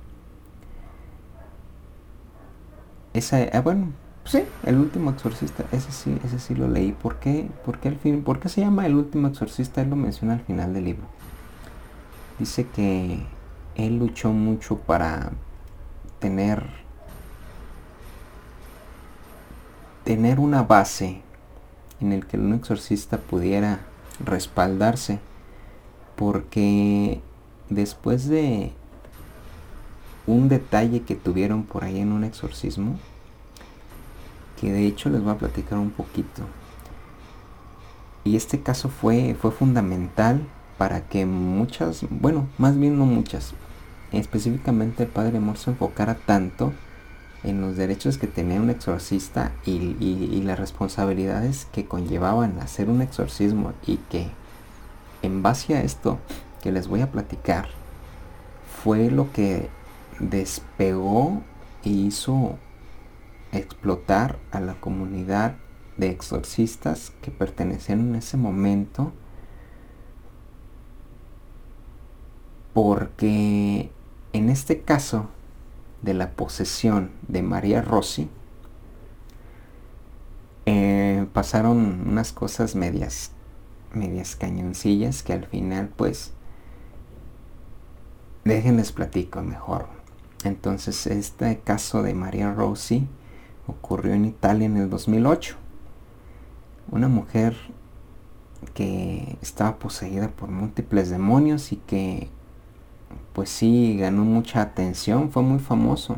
Esa, 3.16 3.38
ah, 3.54 3.62
bueno, 3.62 3.92
sí, 4.26 4.42
El 4.62 4.76
último 4.76 5.11
exorcista, 5.11 5.64
ese 5.73 5.90
sí, 5.90 6.18
ese 6.23 6.38
sí 6.38 6.54
lo 6.54 6.68
leí. 6.68 6.92
¿Por 6.92 7.16
qué, 7.16 7.49
por 7.64 7.78
qué, 7.78 7.92
fin, 7.92 8.23
¿Por 8.23 8.40
qué 8.40 8.50
se 8.50 8.61
llama 8.61 8.85
El 8.85 8.94
último 8.94 9.28
exorcista? 9.28 9.80
Él 9.80 9.88
lo 9.88 9.96
menciona 9.96 10.35
al 10.35 10.40
final 10.40 10.75
del 10.75 10.85
libro. 10.85 11.06
Dice 12.38 12.66
que 12.66 13.20
él 13.75 13.99
luchó 13.99 14.32
mucho 14.32 14.76
para 14.76 15.32
tener 16.18 16.62
tener 20.04 20.38
una 20.38 20.62
base 20.62 21.23
en 22.02 22.12
el 22.12 22.26
que 22.26 22.37
un 22.37 22.52
exorcista 22.52 23.16
pudiera 23.16 23.80
respaldarse 24.23 25.20
porque 26.16 27.23
después 27.70 28.28
de 28.28 28.75
un 30.26 30.49
detalle 30.49 31.02
que 31.02 31.14
tuvieron 31.14 31.64
por 31.64 31.85
ahí 31.85 32.00
en 32.00 32.12
un 32.12 32.25
exorcismo, 32.25 32.99
que 34.61 34.73
de 34.73 34.87
hecho 34.87 35.11
les 35.11 35.23
voy 35.23 35.33
a 35.33 35.38
platicar 35.38 35.78
un 35.78 35.90
poquito. 35.90 36.42
Y 38.25 38.37
este 38.37 38.61
caso 38.61 38.88
fue, 38.88 39.37
fue 39.40 39.52
fundamental 39.52 40.40
para 40.78 41.02
que 41.09 41.26
muchas, 41.26 42.04
bueno, 42.11 42.49
más 42.59 42.76
bien 42.78 42.99
no 42.99 43.06
muchas, 43.06 43.54
específicamente 44.12 45.04
el 45.04 45.09
Padre 45.09 45.38
Amor 45.38 45.59
se 45.59 45.71
enfocara 45.71 46.14
tanto 46.14 46.73
en 47.45 47.61
los 47.61 47.76
derechos 47.76 48.18
que 48.18 48.26
tenía 48.26 48.61
un 48.61 48.71
exorcista 48.71 49.52
y, 49.64 49.97
y, 50.00 50.42
las 50.42 50.59
responsabilidades 50.59 51.66
que 51.66 51.87
conllevaban 51.87 52.59
hacer 52.59 52.88
un 52.88 53.02
exorcismo 53.02 53.73
y 53.87 53.99
que 54.11 54.30
en 55.23 55.42
base 55.42 55.76
a 55.76 55.83
esto 55.83 56.18
que 56.62 56.73
les 56.73 56.88
voy 56.88 57.02
a 57.02 57.12
platicar 57.12 57.68
fue 58.83 59.11
lo 59.11 59.33
que 59.33 59.68
despegó 60.20 61.42
e 61.85 61.90
hizo 61.90 62.58
explotar 63.52 64.38
a 64.50 64.61
la 64.61 64.75
comunidad 64.75 65.56
de 65.96 66.11
exorcistas 66.11 67.12
que 67.23 67.30
pertenecían 67.30 68.00
en 68.00 68.14
ese 68.16 68.37
momento 68.37 69.12
porque 72.75 73.90
en 74.32 74.50
este 74.50 74.82
caso 74.82 75.30
de 76.02 76.12
la 76.12 76.32
posesión 76.32 77.12
de 77.26 77.42
María 77.42 77.80
Rossi 77.80 78.28
eh, 80.66 81.26
pasaron 81.32 82.06
unas 82.06 82.32
cosas 82.32 82.75
medias 82.75 83.32
medias 83.94 84.37
cañoncillas 84.37 85.23
que 85.23 85.32
al 85.32 85.46
final 85.46 85.88
pues 85.96 86.32
déjenles 88.44 88.92
platico 88.92 89.42
mejor 89.42 89.95
entonces 90.46 91.06
este 91.06 91.58
caso 91.60 92.02
de 92.02 92.14
María 92.14 92.52
Rossi 92.52 93.06
ocurrió 93.66 94.14
en 94.14 94.24
Italia 94.24 94.66
en 94.66 94.76
el 94.76 94.90
2008. 94.90 95.56
Una 96.90 97.08
mujer 97.08 97.56
que 98.74 99.36
estaba 99.42 99.78
poseída 99.78 100.28
por 100.28 100.50
múltiples 100.50 101.10
demonios 101.10 101.72
y 101.72 101.76
que 101.76 102.28
pues 103.32 103.50
sí 103.50 103.96
ganó 103.98 104.24
mucha 104.24 104.62
atención, 104.62 105.30
fue 105.30 105.42
muy 105.42 105.58
famoso. 105.58 106.16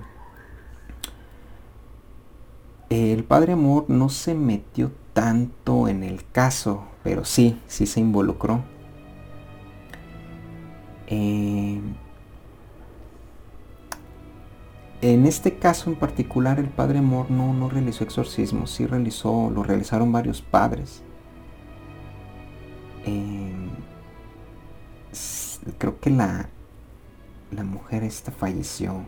El 2.90 3.24
Padre 3.24 3.52
Amor 3.54 3.86
no 3.88 4.08
se 4.08 4.34
metió 4.34 4.92
tanto 5.12 5.88
en 5.88 6.04
el 6.04 6.24
caso, 6.30 6.84
pero 7.02 7.24
sí, 7.24 7.60
sí 7.66 7.86
se 7.86 8.00
involucró. 8.00 8.62
Eh, 11.08 11.80
en 15.00 15.26
este 15.26 15.58
caso 15.58 15.90
en 15.90 15.96
particular, 15.96 16.58
el 16.58 16.68
padre 16.68 16.98
Amor 16.98 17.30
no, 17.30 17.52
no 17.52 17.68
realizó 17.68 18.02
exorcismo, 18.02 18.66
sí 18.66 18.84
realizó, 18.86 19.50
lo 19.50 19.62
realizaron 19.62 20.10
varios 20.10 20.42
padres. 20.42 21.02
Em, 23.04 23.68
creo 25.78 26.00
que 26.00 26.10
la, 26.10 26.48
la 27.52 27.62
mujer 27.62 28.02
esta 28.02 28.32
falleció. 28.32 29.04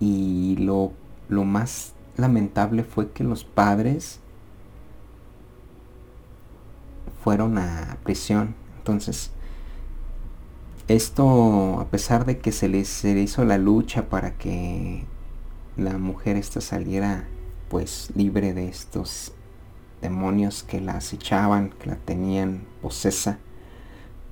Y 0.00 0.56
lo, 0.58 0.92
lo 1.28 1.42
más 1.42 1.94
lamentable 2.16 2.84
fue 2.84 3.10
que 3.10 3.24
los 3.24 3.42
padres 3.42 4.20
fueron 7.24 7.58
a 7.58 7.98
prisión. 8.04 8.54
Entonces, 8.78 9.32
esto, 10.88 11.80
a 11.80 11.86
pesar 11.90 12.24
de 12.24 12.38
que 12.38 12.50
se 12.50 12.68
le, 12.68 12.78
hizo 12.78 13.44
la 13.44 13.58
lucha 13.58 14.08
para 14.08 14.32
que 14.38 15.04
la 15.76 15.98
mujer 15.98 16.36
esta 16.36 16.60
saliera 16.60 17.28
pues 17.68 18.10
libre 18.14 18.54
de 18.54 18.68
estos 18.68 19.32
demonios 20.00 20.62
que 20.62 20.80
la 20.80 20.92
acechaban, 20.92 21.70
que 21.70 21.90
la 21.90 21.96
tenían 21.96 22.62
posesa, 22.80 23.38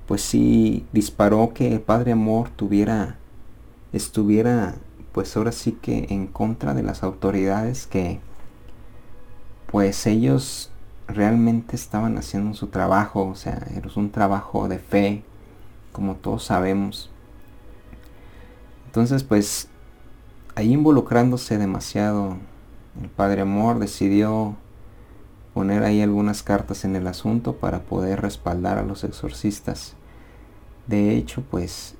pues 0.07 0.21
sí 0.21 0.85
disparó 0.93 1.53
que 1.53 1.71
el 1.71 1.79
Padre 1.79 2.13
Amor 2.13 2.49
tuviera, 2.49 3.17
estuviera 3.93 4.75
pues 5.11 5.37
ahora 5.37 5.51
sí 5.51 5.73
que 5.73 6.07
en 6.09 6.27
contra 6.27 6.73
de 6.73 6.83
las 6.83 7.03
autoridades 7.03 7.85
que 7.85 8.19
pues 9.71 10.07
ellos 10.07 10.71
realmente 11.07 11.75
estaban 11.75 12.17
haciendo 12.17 12.53
su 12.55 12.67
trabajo, 12.67 13.27
o 13.27 13.35
sea, 13.35 13.67
era 13.75 13.89
un 13.95 14.11
trabajo 14.11 14.67
de 14.67 14.79
fe, 14.79 15.23
como 15.97 16.13
todos 16.13 16.43
sabemos. 16.43 17.09
Entonces, 18.85 19.23
pues, 19.23 19.67
ahí 20.53 20.73
involucrándose 20.73 21.57
demasiado, 21.57 22.37
el 23.01 23.09
Padre 23.09 23.41
Amor 23.41 23.79
decidió 23.79 24.55
poner 25.55 25.81
ahí 25.83 26.03
algunas 26.03 26.43
cartas 26.43 26.85
en 26.85 26.95
el 26.95 27.07
asunto 27.07 27.55
para 27.55 27.79
poder 27.79 28.21
respaldar 28.21 28.77
a 28.77 28.83
los 28.83 29.03
exorcistas. 29.03 29.95
De 30.85 31.15
hecho, 31.15 31.41
pues, 31.49 31.95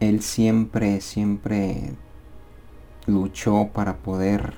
él 0.00 0.22
siempre, 0.22 1.02
siempre 1.02 1.92
luchó 3.04 3.68
para 3.74 3.98
poder 3.98 4.54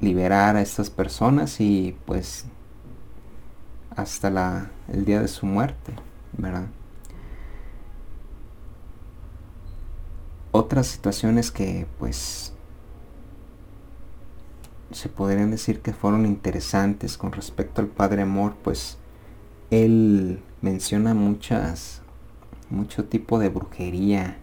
liberar 0.00 0.56
a 0.56 0.62
estas 0.62 0.88
personas 0.88 1.60
y 1.60 1.94
pues 2.06 2.46
hasta 3.96 4.70
el 4.88 5.04
día 5.04 5.20
de 5.20 5.28
su 5.28 5.46
muerte, 5.46 5.92
¿verdad? 6.36 6.66
Otras 10.52 10.86
situaciones 10.86 11.50
que 11.50 11.86
pues 11.98 12.52
se 14.92 15.08
podrían 15.08 15.50
decir 15.50 15.80
que 15.80 15.92
fueron 15.92 16.26
interesantes 16.26 17.18
con 17.18 17.32
respecto 17.32 17.80
al 17.80 17.88
Padre 17.88 18.22
Amor, 18.22 18.54
pues 18.62 18.98
él 19.70 20.40
menciona 20.62 21.14
muchas, 21.14 22.02
mucho 22.70 23.04
tipo 23.04 23.38
de 23.38 23.48
brujería 23.48 24.38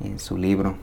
en 0.00 0.18
su 0.18 0.38
libro. 0.38 0.76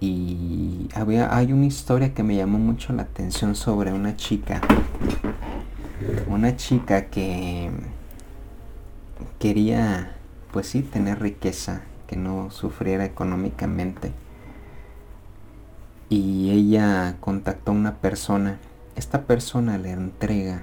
Y 0.00 0.88
había, 0.94 1.36
hay 1.36 1.52
una 1.52 1.66
historia 1.66 2.14
que 2.14 2.22
me 2.22 2.34
llamó 2.34 2.58
mucho 2.58 2.94
la 2.94 3.02
atención 3.02 3.54
sobre 3.54 3.92
una 3.92 4.16
chica. 4.16 4.62
Una 6.26 6.56
chica 6.56 7.10
que 7.10 7.70
quería, 9.38 10.16
pues 10.52 10.68
sí, 10.68 10.80
tener 10.80 11.20
riqueza, 11.20 11.82
que 12.06 12.16
no 12.16 12.50
sufriera 12.50 13.04
económicamente. 13.04 14.12
Y 16.08 16.50
ella 16.50 17.16
contactó 17.20 17.72
a 17.72 17.74
una 17.74 17.96
persona. 17.96 18.58
Esta 18.96 19.26
persona 19.26 19.76
le 19.76 19.90
entrega 19.90 20.62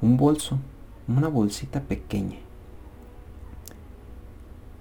un 0.00 0.16
bolso, 0.16 0.60
una 1.08 1.26
bolsita 1.26 1.80
pequeña. 1.80 2.38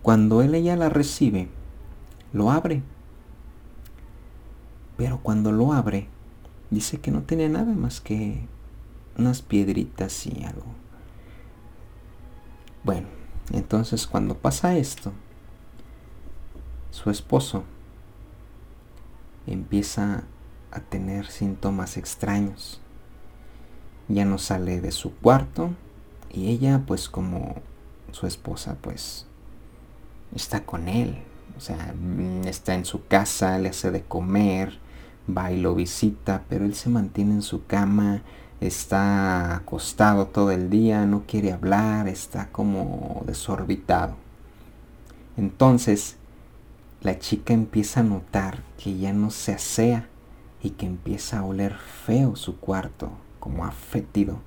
Cuando 0.03 0.43
él 0.43 0.53
ella 0.53 0.75
la 0.75 0.89
recibe, 0.89 1.47
lo 2.31 2.51
abre 2.51 2.83
pero 5.01 5.17
cuando 5.17 5.51
lo 5.51 5.73
abre, 5.73 6.07
dice 6.69 6.99
que 6.99 7.09
no 7.09 7.23
tenía 7.23 7.49
nada 7.49 7.73
más 7.73 8.01
que 8.01 8.45
unas 9.17 9.41
piedritas 9.41 10.27
y 10.27 10.43
algo. 10.43 10.67
Bueno, 12.83 13.07
entonces 13.51 14.05
cuando 14.05 14.37
pasa 14.37 14.77
esto, 14.77 15.11
su 16.91 17.09
esposo 17.09 17.63
empieza 19.47 20.25
a 20.69 20.81
tener 20.81 21.25
síntomas 21.25 21.97
extraños. 21.97 22.79
Ya 24.07 24.23
no 24.23 24.37
sale 24.37 24.81
de 24.81 24.91
su 24.91 25.15
cuarto 25.15 25.71
y 26.29 26.49
ella 26.49 26.83
pues 26.85 27.09
como 27.09 27.55
su 28.11 28.27
esposa 28.27 28.77
pues 28.79 29.25
está 30.35 30.63
con 30.63 30.87
él. 30.87 31.23
O 31.57 31.59
sea, 31.59 31.95
está 32.45 32.75
en 32.75 32.85
su 32.85 33.07
casa, 33.07 33.57
le 33.57 33.69
hace 33.69 33.89
de 33.89 34.03
comer, 34.03 34.79
va 35.35 35.51
y 35.51 35.59
lo 35.59 35.75
visita, 35.75 36.43
pero 36.49 36.65
él 36.65 36.75
se 36.75 36.89
mantiene 36.89 37.35
en 37.35 37.41
su 37.41 37.65
cama, 37.65 38.21
está 38.59 39.55
acostado 39.55 40.27
todo 40.27 40.51
el 40.51 40.69
día, 40.69 41.05
no 41.05 41.23
quiere 41.27 41.51
hablar, 41.51 42.07
está 42.07 42.49
como 42.51 43.23
desorbitado. 43.25 44.15
Entonces, 45.37 46.17
la 47.01 47.17
chica 47.17 47.53
empieza 47.53 48.01
a 48.01 48.03
notar 48.03 48.63
que 48.77 48.97
ya 48.97 49.13
no 49.13 49.31
se 49.31 49.53
asea 49.53 50.07
y 50.61 50.71
que 50.71 50.85
empieza 50.85 51.39
a 51.39 51.43
oler 51.43 51.75
feo 51.75 52.35
su 52.35 52.59
cuarto, 52.59 53.11
como 53.39 53.65
afetido. 53.65 54.39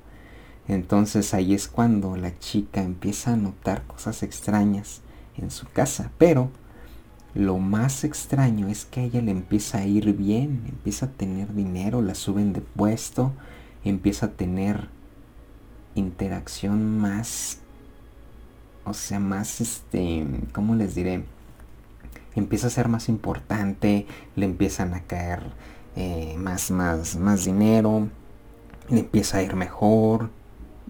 Entonces 0.68 1.34
ahí 1.34 1.52
es 1.52 1.68
cuando 1.68 2.16
la 2.16 2.38
chica 2.38 2.82
empieza 2.82 3.32
a 3.32 3.36
notar 3.36 3.82
cosas 3.86 4.22
extrañas 4.22 5.02
en 5.36 5.50
su 5.50 5.66
casa, 5.66 6.10
pero 6.16 6.50
lo 7.34 7.58
más 7.58 8.04
extraño 8.04 8.68
es 8.68 8.84
que 8.84 9.00
a 9.00 9.04
ella 9.04 9.20
le 9.20 9.32
empieza 9.32 9.78
a 9.78 9.86
ir 9.86 10.12
bien, 10.14 10.62
empieza 10.68 11.06
a 11.06 11.10
tener 11.10 11.52
dinero, 11.52 12.00
la 12.00 12.14
suben 12.14 12.52
de 12.52 12.60
puesto, 12.60 13.32
empieza 13.84 14.26
a 14.26 14.30
tener 14.30 14.88
interacción 15.96 16.98
más, 16.98 17.58
o 18.84 18.94
sea, 18.94 19.18
más, 19.18 19.60
este, 19.60 20.26
¿cómo 20.52 20.76
les 20.76 20.94
diré? 20.94 21.24
Empieza 22.36 22.68
a 22.68 22.70
ser 22.70 22.88
más 22.88 23.08
importante, 23.08 24.06
le 24.36 24.46
empiezan 24.46 24.94
a 24.94 25.02
caer 25.02 25.42
eh, 25.96 26.36
más, 26.38 26.70
más, 26.70 27.16
más 27.16 27.44
dinero, 27.44 28.08
le 28.88 29.00
empieza 29.00 29.38
a 29.38 29.42
ir 29.42 29.56
mejor, 29.56 30.30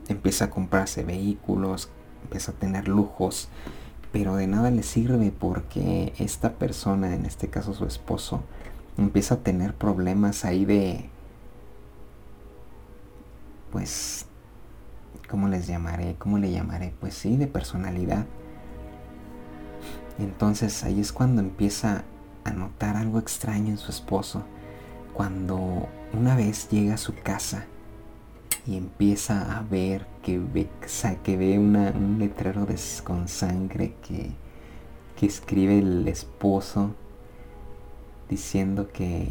empieza 0.09 0.47
a 0.47 0.51
comprarse 0.51 1.05
vehículos, 1.05 1.89
empieza 2.23 2.53
a 2.53 2.55
tener 2.55 2.89
lujos 2.89 3.49
pero 4.15 4.37
de 4.37 4.47
nada 4.47 4.71
le 4.71 4.85
sirve 4.85 5.33
porque 5.37 6.13
esta 6.21 6.53
persona, 6.53 7.17
en 7.17 7.27
este 7.27 7.49
caso 7.49 7.75
su 7.75 7.85
esposo, 7.85 8.45
empieza 8.97 9.35
a 9.35 9.39
tener 9.39 9.75
problemas 9.75 10.45
ahí 10.45 10.65
de, 10.65 11.11
pues, 13.73 14.27
¿cómo 15.29 15.49
les 15.49 15.67
llamaré? 15.67 16.15
¿Cómo 16.17 16.39
le 16.39 16.53
llamaré? 16.53 16.95
Pues 17.01 17.15
sí, 17.15 17.37
de 17.37 17.49
personalidad. 17.49 18.25
Entonces 20.21 20.85
ahí 20.85 21.01
es 21.01 21.13
cuando 21.13 21.43
empieza 21.43 22.05
a 22.45 22.53
notar 22.53 22.95
algo 22.95 23.19
extraño 23.19 23.71
en 23.71 23.79
su 23.79 23.91
esposo. 23.91 24.45
Cuando 25.13 25.89
una 26.13 26.37
vez 26.37 26.69
llega 26.69 26.95
a 26.95 26.99
su 26.99 27.17
casa 27.17 27.67
y 28.67 28.77
empieza 28.77 29.59
a 29.59 29.63
ver 29.63 30.07
que 30.23 30.39
ve, 30.39 30.69
que 31.23 31.37
ve 31.37 31.59
un 31.59 32.17
letrero 32.19 32.67
con 33.05 33.29
sangre 33.29 33.95
que, 34.07 34.31
que 35.17 35.27
escribe 35.27 35.79
el 35.79 36.09
esposo 36.09 36.95
diciendo 38.29 38.89
que 38.93 39.29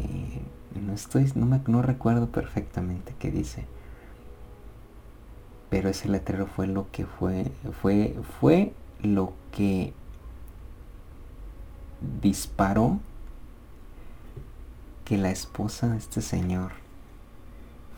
no 0.80 0.92
estoy 0.92 1.30
no 1.34 1.46
me 1.46 1.60
no 1.66 1.82
recuerdo 1.82 2.28
perfectamente 2.28 3.14
qué 3.18 3.30
dice 3.30 3.66
pero 5.68 5.88
ese 5.88 6.08
letrero 6.08 6.46
fue 6.46 6.68
lo 6.68 6.90
que 6.92 7.04
fue 7.04 7.50
fue 7.82 8.16
fue 8.40 8.72
lo 9.02 9.32
que 9.50 9.92
disparó 12.22 13.00
que 15.04 15.18
la 15.18 15.30
esposa 15.30 15.88
de 15.88 15.98
este 15.98 16.22
señor 16.22 16.83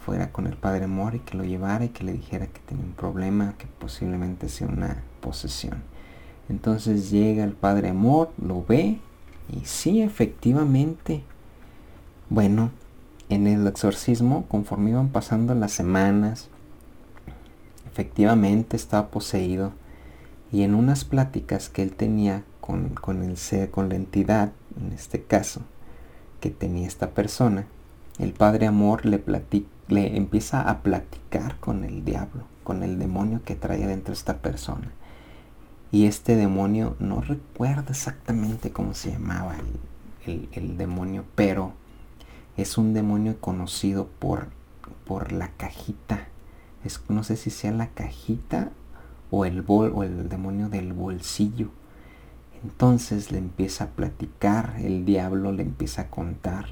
fuera 0.06 0.30
con 0.30 0.46
el 0.46 0.56
Padre 0.56 0.84
Amor 0.84 1.16
y 1.16 1.18
que 1.18 1.36
lo 1.36 1.42
llevara 1.42 1.84
y 1.84 1.88
que 1.88 2.04
le 2.04 2.12
dijera 2.12 2.46
que 2.46 2.60
tenía 2.60 2.84
un 2.84 2.92
problema, 2.92 3.56
que 3.58 3.66
posiblemente 3.66 4.48
sea 4.48 4.68
una 4.68 5.02
posesión. 5.20 5.82
Entonces 6.48 7.10
llega 7.10 7.42
el 7.42 7.54
Padre 7.54 7.88
Amor, 7.88 8.30
lo 8.40 8.64
ve 8.64 9.00
y 9.52 9.64
sí, 9.64 10.02
efectivamente. 10.02 11.24
Bueno, 12.30 12.70
en 13.28 13.48
el 13.48 13.66
exorcismo, 13.66 14.46
conforme 14.46 14.90
iban 14.90 15.08
pasando 15.08 15.56
las 15.56 15.72
semanas, 15.72 16.50
efectivamente 17.90 18.76
estaba 18.76 19.08
poseído 19.08 19.72
y 20.52 20.62
en 20.62 20.76
unas 20.76 21.04
pláticas 21.04 21.68
que 21.68 21.82
él 21.82 21.90
tenía 21.90 22.44
con, 22.60 22.90
con 22.90 23.24
el 23.24 23.36
ser, 23.36 23.72
con 23.72 23.88
la 23.88 23.96
entidad, 23.96 24.52
en 24.80 24.92
este 24.92 25.24
caso, 25.24 25.62
que 26.40 26.50
tenía 26.50 26.86
esta 26.86 27.10
persona, 27.10 27.66
el 28.20 28.32
Padre 28.32 28.68
Amor 28.68 29.04
le 29.04 29.18
platica 29.18 29.75
le 29.88 30.16
empieza 30.16 30.62
a 30.62 30.82
platicar 30.82 31.58
con 31.60 31.84
el 31.84 32.04
diablo, 32.04 32.44
con 32.64 32.82
el 32.82 32.98
demonio 32.98 33.42
que 33.44 33.54
trae 33.54 33.86
dentro 33.86 34.12
esta 34.12 34.38
persona. 34.38 34.90
Y 35.92 36.06
este 36.06 36.34
demonio, 36.34 36.96
no 36.98 37.20
recuerdo 37.20 37.90
exactamente 37.90 38.72
cómo 38.72 38.94
se 38.94 39.12
llamaba 39.12 39.56
el, 40.26 40.76
demonio, 40.76 41.24
pero 41.36 41.72
es 42.56 42.76
un 42.76 42.92
demonio 42.92 43.40
conocido 43.40 44.08
por, 44.18 44.48
por 45.06 45.30
la 45.30 45.52
cajita. 45.56 46.26
Es, 46.84 47.00
no 47.08 47.22
sé 47.22 47.36
si 47.36 47.50
sea 47.50 47.70
la 47.70 47.88
cajita 47.88 48.72
o 49.30 49.44
el, 49.44 49.62
bol, 49.62 49.92
o 49.94 50.02
el 50.02 50.28
demonio 50.28 50.68
del 50.68 50.92
bolsillo. 50.92 51.70
Entonces 52.64 53.30
le 53.30 53.38
empieza 53.38 53.84
a 53.84 53.88
platicar, 53.90 54.74
el 54.80 55.04
diablo 55.04 55.52
le 55.52 55.62
empieza 55.62 56.02
a 56.02 56.10
contar 56.10 56.70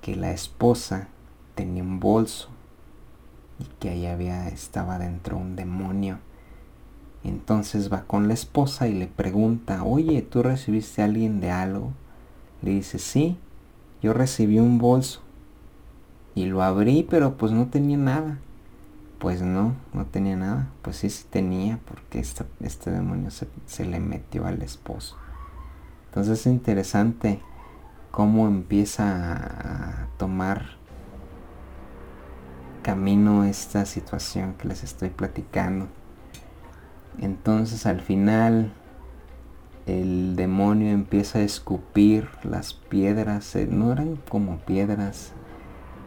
que 0.00 0.16
la 0.16 0.30
esposa 0.30 1.08
tenía 1.54 1.82
un 1.82 2.00
bolso 2.00 2.48
y 3.58 3.64
que 3.78 3.90
ahí 3.90 4.06
había 4.06 4.48
estaba 4.48 4.98
dentro 4.98 5.36
un 5.36 5.56
demonio. 5.56 6.18
Entonces 7.22 7.92
va 7.92 8.02
con 8.02 8.28
la 8.28 8.34
esposa 8.34 8.86
y 8.86 8.94
le 8.94 9.06
pregunta, 9.06 9.82
oye, 9.82 10.20
¿tú 10.22 10.42
recibiste 10.42 11.02
alguien 11.02 11.40
de 11.40 11.50
algo? 11.50 11.92
Le 12.62 12.72
dice, 12.72 12.98
sí, 12.98 13.38
yo 14.02 14.12
recibí 14.12 14.58
un 14.58 14.78
bolso 14.78 15.22
y 16.34 16.46
lo 16.46 16.62
abrí, 16.62 17.06
pero 17.08 17.36
pues 17.36 17.52
no 17.52 17.68
tenía 17.68 17.96
nada. 17.96 18.38
Pues 19.18 19.40
no, 19.40 19.74
no 19.94 20.04
tenía 20.04 20.36
nada. 20.36 20.68
Pues 20.82 20.96
sí, 20.96 21.08
sí 21.08 21.24
tenía, 21.30 21.78
porque 21.86 22.18
este 22.20 22.90
demonio 22.90 23.30
se, 23.30 23.48
se 23.64 23.86
le 23.86 24.00
metió 24.00 24.46
al 24.46 24.60
esposo. 24.60 25.16
Entonces 26.06 26.40
es 26.40 26.46
interesante 26.46 27.40
cómo 28.10 28.46
empieza 28.46 29.32
a 29.32 30.06
tomar 30.18 30.76
camino 32.84 33.42
esta 33.42 33.86
situación 33.86 34.54
que 34.54 34.68
les 34.68 34.84
estoy 34.84 35.08
platicando. 35.08 35.88
Entonces 37.18 37.86
al 37.86 38.00
final 38.00 38.72
el 39.86 40.36
demonio 40.36 40.92
empieza 40.92 41.40
a 41.40 41.42
escupir 41.42 42.28
las 42.44 42.74
piedras, 42.74 43.56
eh, 43.56 43.66
no 43.68 43.90
eran 43.90 44.16
como 44.28 44.58
piedras, 44.58 45.32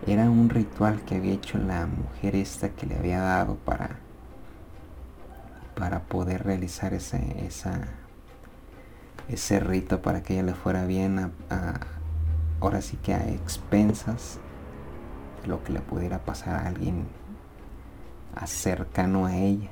era 0.05 0.29
un 0.29 0.49
ritual 0.49 1.01
que 1.01 1.15
había 1.15 1.33
hecho 1.33 1.57
la 1.57 1.87
mujer 1.87 2.35
esta 2.35 2.69
que 2.69 2.85
le 2.85 2.95
había 2.95 3.19
dado 3.19 3.55
para 3.55 3.99
para 5.75 6.03
poder 6.03 6.43
realizar 6.43 6.93
ese 6.93 7.45
esa 7.45 7.87
ese 9.27 9.59
rito 9.59 10.01
para 10.01 10.23
que 10.23 10.33
ella 10.33 10.43
le 10.43 10.53
fuera 10.53 10.85
bien 10.85 11.19
a, 11.49 11.79
ahora 12.61 12.81
sí 12.81 12.97
que 12.97 13.13
a 13.13 13.27
expensas 13.29 14.39
lo 15.47 15.63
que 15.63 15.73
le 15.73 15.79
pudiera 15.79 16.19
pasar 16.19 16.55
a 16.55 16.67
alguien 16.67 17.05
cercano 18.45 19.25
a 19.25 19.35
ella 19.35 19.69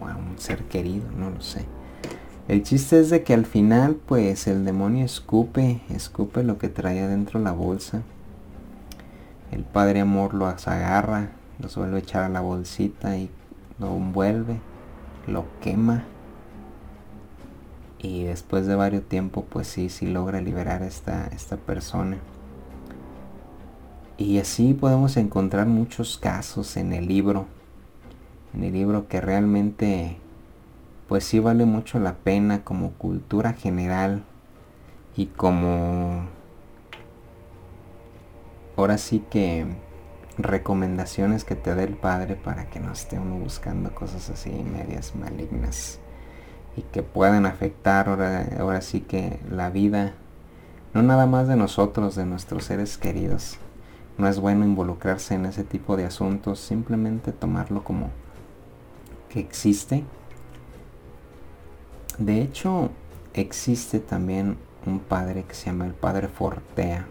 o 0.00 0.06
a 0.06 0.16
un 0.16 0.38
ser 0.38 0.64
querido, 0.64 1.10
no 1.16 1.30
lo 1.30 1.40
sé. 1.40 1.64
El 2.48 2.62
chiste 2.62 2.98
es 2.98 3.10
de 3.10 3.22
que 3.22 3.34
al 3.34 3.46
final 3.46 3.94
pues 3.94 4.46
el 4.46 4.64
demonio 4.64 5.04
escupe, 5.04 5.82
escupe 5.90 6.42
lo 6.42 6.58
que 6.58 6.68
traía 6.68 7.06
dentro 7.06 7.38
la 7.40 7.52
bolsa 7.52 8.02
el 9.50 9.64
Padre 9.64 10.00
Amor 10.00 10.34
lo 10.34 10.46
agarra, 10.46 11.30
lo 11.58 11.68
suele 11.68 11.96
a 11.96 11.98
echar 11.98 12.24
a 12.24 12.28
la 12.28 12.40
bolsita 12.40 13.16
y 13.16 13.30
lo 13.78 13.96
envuelve, 13.96 14.60
lo 15.26 15.46
quema. 15.60 16.04
Y 17.98 18.24
después 18.24 18.66
de 18.66 18.74
varios 18.74 19.04
tiempo, 19.04 19.44
pues 19.48 19.66
sí, 19.66 19.88
sí 19.88 20.06
logra 20.06 20.40
liberar 20.40 20.82
esta, 20.82 21.28
esta 21.28 21.56
persona. 21.56 22.18
Y 24.18 24.40
así 24.40 24.74
podemos 24.74 25.16
encontrar 25.16 25.68
muchos 25.68 26.18
casos 26.18 26.76
en 26.76 26.92
el 26.92 27.06
libro. 27.06 27.46
En 28.52 28.64
el 28.64 28.72
libro 28.72 29.06
que 29.06 29.20
realmente, 29.20 30.16
pues 31.06 31.22
sí 31.22 31.38
vale 31.38 31.64
mucho 31.64 32.00
la 32.00 32.14
pena 32.14 32.64
como 32.64 32.90
cultura 32.94 33.52
general 33.52 34.24
y 35.16 35.26
como 35.26 36.26
ahora 38.76 38.98
sí 38.98 39.24
que 39.30 39.66
recomendaciones 40.36 41.44
que 41.44 41.54
te 41.54 41.76
dé 41.76 41.84
el 41.84 41.96
padre 41.96 42.34
para 42.34 42.68
que 42.70 42.80
no 42.80 42.92
esté 42.92 43.20
uno 43.20 43.36
buscando 43.36 43.94
cosas 43.94 44.30
así 44.30 44.50
medias 44.50 45.14
malignas 45.14 46.00
y 46.76 46.82
que 46.82 47.04
puedan 47.04 47.46
afectar 47.46 48.08
ahora, 48.08 48.48
ahora 48.58 48.80
sí 48.80 49.00
que 49.00 49.38
la 49.48 49.70
vida 49.70 50.14
no 50.92 51.02
nada 51.02 51.26
más 51.26 51.46
de 51.46 51.56
nosotros, 51.56 52.16
de 52.16 52.24
nuestros 52.26 52.64
seres 52.64 52.98
queridos. 52.98 53.58
No 54.18 54.28
es 54.28 54.40
bueno 54.40 54.64
involucrarse 54.64 55.34
en 55.34 55.46
ese 55.46 55.64
tipo 55.64 55.96
de 55.96 56.04
asuntos, 56.04 56.60
simplemente 56.60 57.32
tomarlo 57.32 57.84
como 57.84 58.10
que 59.30 59.40
existe. 59.40 60.04
De 62.18 62.42
hecho, 62.42 62.90
existe 63.32 64.00
también 64.00 64.58
un 64.86 64.98
padre 64.98 65.44
que 65.44 65.54
se 65.54 65.66
llama 65.66 65.86
el 65.86 65.94
padre 65.94 66.28
Fortea 66.28 67.06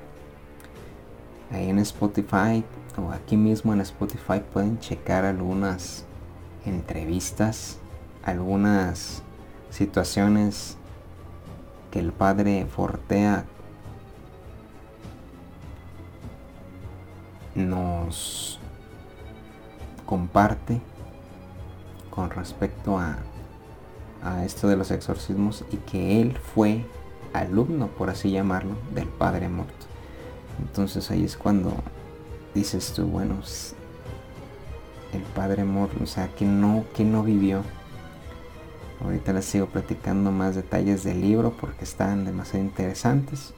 ahí 1.51 1.69
en 1.69 1.79
Spotify 1.79 2.63
o 2.97 3.11
aquí 3.11 3.37
mismo 3.37 3.73
en 3.73 3.81
Spotify 3.81 4.41
pueden 4.51 4.79
checar 4.79 5.25
algunas 5.25 6.05
entrevistas, 6.65 7.77
algunas 8.23 9.21
situaciones 9.69 10.77
que 11.91 11.99
el 11.99 12.11
padre 12.11 12.65
Fortea 12.65 13.45
nos 17.57 18.59
comparte 20.05 20.79
con 22.09 22.29
respecto 22.29 22.97
a, 22.97 23.17
esto 24.43 24.67
de 24.67 24.75
los 24.75 24.91
exorcismos 24.91 25.63
y 25.71 25.77
que 25.77 26.21
él 26.21 26.37
fue 26.37 26.85
alumno, 27.33 27.87
por 27.87 28.09
así 28.09 28.29
llamarlo, 28.29 28.75
del 28.93 29.07
padre 29.07 29.47
muerto. 29.47 29.85
Entonces 30.59 31.09
ahí 31.11 31.23
es 31.23 31.37
cuando 31.37 31.73
dices 32.53 32.91
tú, 32.93 33.05
bueno, 33.05 33.35
el 35.13 35.21
Padre 35.21 35.61
Amor, 35.61 35.89
o 36.01 36.05
sea, 36.05 36.27
que 36.35 36.45
no, 36.45 36.83
que 36.93 37.05
no 37.05 37.23
vivió. 37.23 37.61
Ahorita 39.01 39.31
les 39.31 39.45
sigo 39.45 39.67
platicando 39.67 40.31
más 40.31 40.55
detalles 40.55 41.03
del 41.03 41.21
libro 41.21 41.51
porque 41.51 41.85
están 41.85 42.25
demasiado 42.25 42.65
interesantes. 42.65 43.53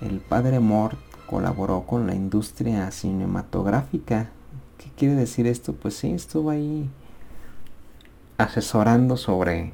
El 0.00 0.20
Padre 0.20 0.60
Mort 0.60 0.98
colaboró 1.26 1.82
con 1.82 2.06
la 2.06 2.14
industria 2.14 2.90
cinematográfica. 2.90 4.30
¿Qué 4.78 4.90
quiere 4.96 5.14
decir 5.14 5.46
esto? 5.46 5.72
Pues 5.74 5.96
sí, 5.96 6.12
estuvo 6.12 6.50
ahí 6.50 6.88
asesorando 8.38 9.16
sobre 9.16 9.72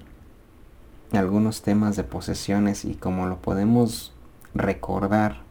algunos 1.13 1.63
temas 1.63 1.97
de 1.97 2.05
posesiones 2.05 2.85
y 2.85 2.95
como 2.95 3.27
lo 3.27 3.37
podemos 3.37 4.13
recordar 4.55 5.43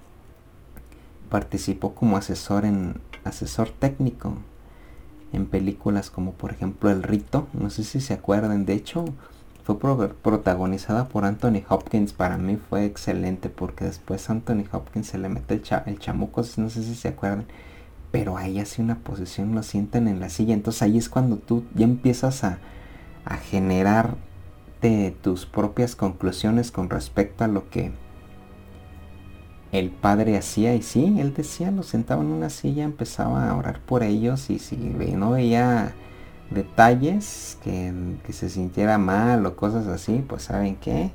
participó 1.30 1.94
como 1.94 2.18
asesor 2.18 2.66
en 2.66 3.00
asesor 3.24 3.70
técnico 3.70 4.38
en 5.34 5.46
películas 5.46 6.10
como 6.10 6.34
por 6.34 6.52
ejemplo 6.52 6.90
El 6.90 7.04
Rito, 7.04 7.48
no 7.54 7.70
sé 7.70 7.84
si 7.84 8.02
se 8.02 8.14
acuerdan, 8.14 8.66
de 8.66 8.74
hecho 8.74 9.06
fue 9.64 9.78
protagonizada 9.78 11.08
por 11.08 11.26
Anthony 11.26 11.64
Hopkins, 11.70 12.14
para 12.14 12.38
mí 12.38 12.58
fue 12.58 12.86
excelente 12.86 13.50
porque 13.50 13.86
después 13.86 14.30
Anthony 14.30 14.64
Hopkins 14.72 15.08
se 15.08 15.18
le 15.18 15.30
mete 15.30 15.54
el, 15.54 15.64
el 15.86 16.00
chamuco, 16.00 16.44
no 16.58 16.70
sé 16.70 16.84
si 16.84 16.96
se 16.96 17.10
acuerdan, 17.10 17.46
pero 18.12 18.38
ahí 18.38 18.60
hace 18.60 18.82
una 18.82 19.00
posición, 19.00 19.56
lo 19.56 19.64
sienten 19.64 20.08
en 20.08 20.20
la 20.20 20.30
silla, 20.30 20.54
entonces 20.54 20.82
ahí 20.82 20.98
es 20.98 21.10
cuando 21.10 21.38
tú 21.38 21.64
ya 21.76 21.86
empiezas 21.86 22.44
a, 22.44 22.60
a 23.26 23.38
generar 23.38 24.16
de 24.82 25.16
tus 25.22 25.46
propias 25.46 25.96
conclusiones 25.96 26.72
con 26.72 26.90
respecto 26.90 27.44
a 27.44 27.48
lo 27.48 27.70
que 27.70 27.92
el 29.72 29.90
padre 29.90 30.38
hacía. 30.38 30.76
Y 30.76 30.82
sí, 30.82 31.18
él 31.20 31.34
decía, 31.34 31.72
lo 31.72 31.84
sentaba 31.84 32.24
en 32.24 32.30
una 32.30 32.50
silla, 32.50 32.84
empezaba 32.84 33.50
a 33.50 33.56
orar 33.56 33.80
por 33.80 34.04
ellos 34.04 34.50
y 34.50 34.60
si 34.60 34.76
no 34.76 35.32
veía 35.32 35.94
detalles 36.52 37.58
que, 37.64 37.94
se 38.32 38.50
sintiera 38.50 38.98
mal 38.98 39.46
o 39.46 39.56
cosas 39.56 39.88
así, 39.88 40.24
pues 40.28 40.44
saben 40.44 40.76
qué, 40.76 41.12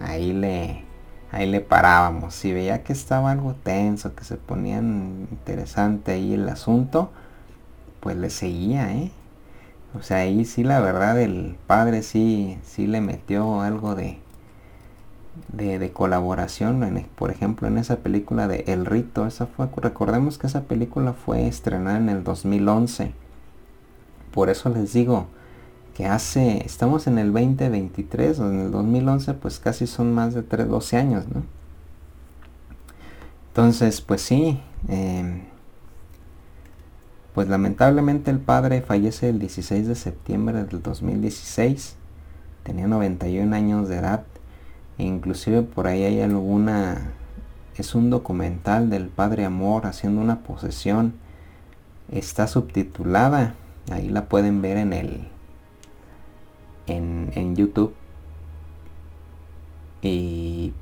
ahí 0.00 0.32
le, 0.32 0.84
ahí 1.32 1.50
le 1.50 1.60
parábamos. 1.60 2.34
Si 2.34 2.52
veía 2.52 2.82
que 2.82 2.92
estaba 2.92 3.30
algo 3.30 3.54
tenso, 3.54 4.14
que 4.14 4.24
se 4.24 4.36
ponían 4.36 5.28
interesante 5.30 6.12
ahí 6.12 6.34
el 6.34 6.48
asunto, 6.48 7.10
pues 8.00 8.16
le 8.16 8.30
seguía, 8.30 8.92
¿eh? 8.94 9.10
O 9.94 10.02
sea, 10.02 10.18
ahí 10.18 10.44
sí 10.44 10.64
la 10.64 10.80
verdad 10.80 11.20
el 11.20 11.56
padre 11.66 12.02
sí, 12.02 12.58
sí 12.62 12.86
le 12.86 13.00
metió 13.00 13.62
algo 13.62 13.94
de, 13.94 14.18
de, 15.52 15.92
colaboración, 15.92 17.06
por 17.16 17.30
ejemplo, 17.30 17.68
en 17.68 17.78
esa 17.78 17.96
película 17.96 18.48
de 18.48 18.64
El 18.66 18.84
Rito, 18.86 19.26
esa 19.26 19.46
fue, 19.46 19.68
recordemos 19.76 20.38
que 20.38 20.46
esa 20.46 20.64
película 20.64 21.14
fue 21.14 21.46
estrenada 21.48 21.96
en 21.96 22.08
el 22.10 22.22
2011. 22.22 23.14
Por 24.38 24.50
eso 24.50 24.68
les 24.68 24.92
digo 24.92 25.26
que 25.96 26.06
hace, 26.06 26.64
estamos 26.64 27.08
en 27.08 27.18
el 27.18 27.32
2023, 27.32 28.38
en 28.38 28.60
el 28.60 28.70
2011 28.70 29.34
pues 29.34 29.58
casi 29.58 29.88
son 29.88 30.14
más 30.14 30.32
de 30.32 30.44
3, 30.44 30.68
12 30.68 30.96
años, 30.96 31.24
¿no? 31.26 31.42
Entonces, 33.48 34.00
pues 34.00 34.22
sí, 34.22 34.60
em, 34.86 35.40
pues 37.34 37.48
lamentablemente 37.48 38.30
el 38.30 38.38
padre 38.38 38.80
fallece 38.80 39.28
el 39.28 39.40
16 39.40 39.88
de 39.88 39.96
septiembre 39.96 40.62
del 40.62 40.82
2016, 40.82 41.96
tenía 42.62 42.86
91 42.86 43.56
años 43.56 43.88
de 43.88 43.96
edad 43.96 44.22
inclusive 44.98 45.62
por 45.62 45.88
ahí 45.88 46.04
hay 46.04 46.20
alguna 46.20 47.10
es 47.76 47.96
un 47.96 48.08
documental 48.08 48.88
del 48.88 49.08
padre 49.08 49.44
amor 49.44 49.86
haciendo 49.86 50.20
una 50.20 50.44
posesión 50.44 51.14
está 52.12 52.46
subtitulada 52.46 53.56
Ahí 53.90 54.08
la 54.08 54.28
pueden 54.28 54.62
ver 54.62 54.76
en 54.76 54.92
el. 54.92 55.28
en, 56.86 57.30
en 57.34 57.56
YouTube. 57.56 57.94
Y. 60.02 60.72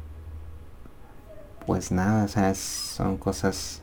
Pues 1.66 1.90
nada, 1.90 2.25
o 2.25 2.55
son 2.55 3.16
cosas 3.16 3.83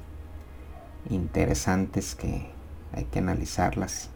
interesantes 1.09 2.15
que 2.15 2.49
hay 2.93 3.03
que 3.05 3.19
analizarlas. 3.19 4.09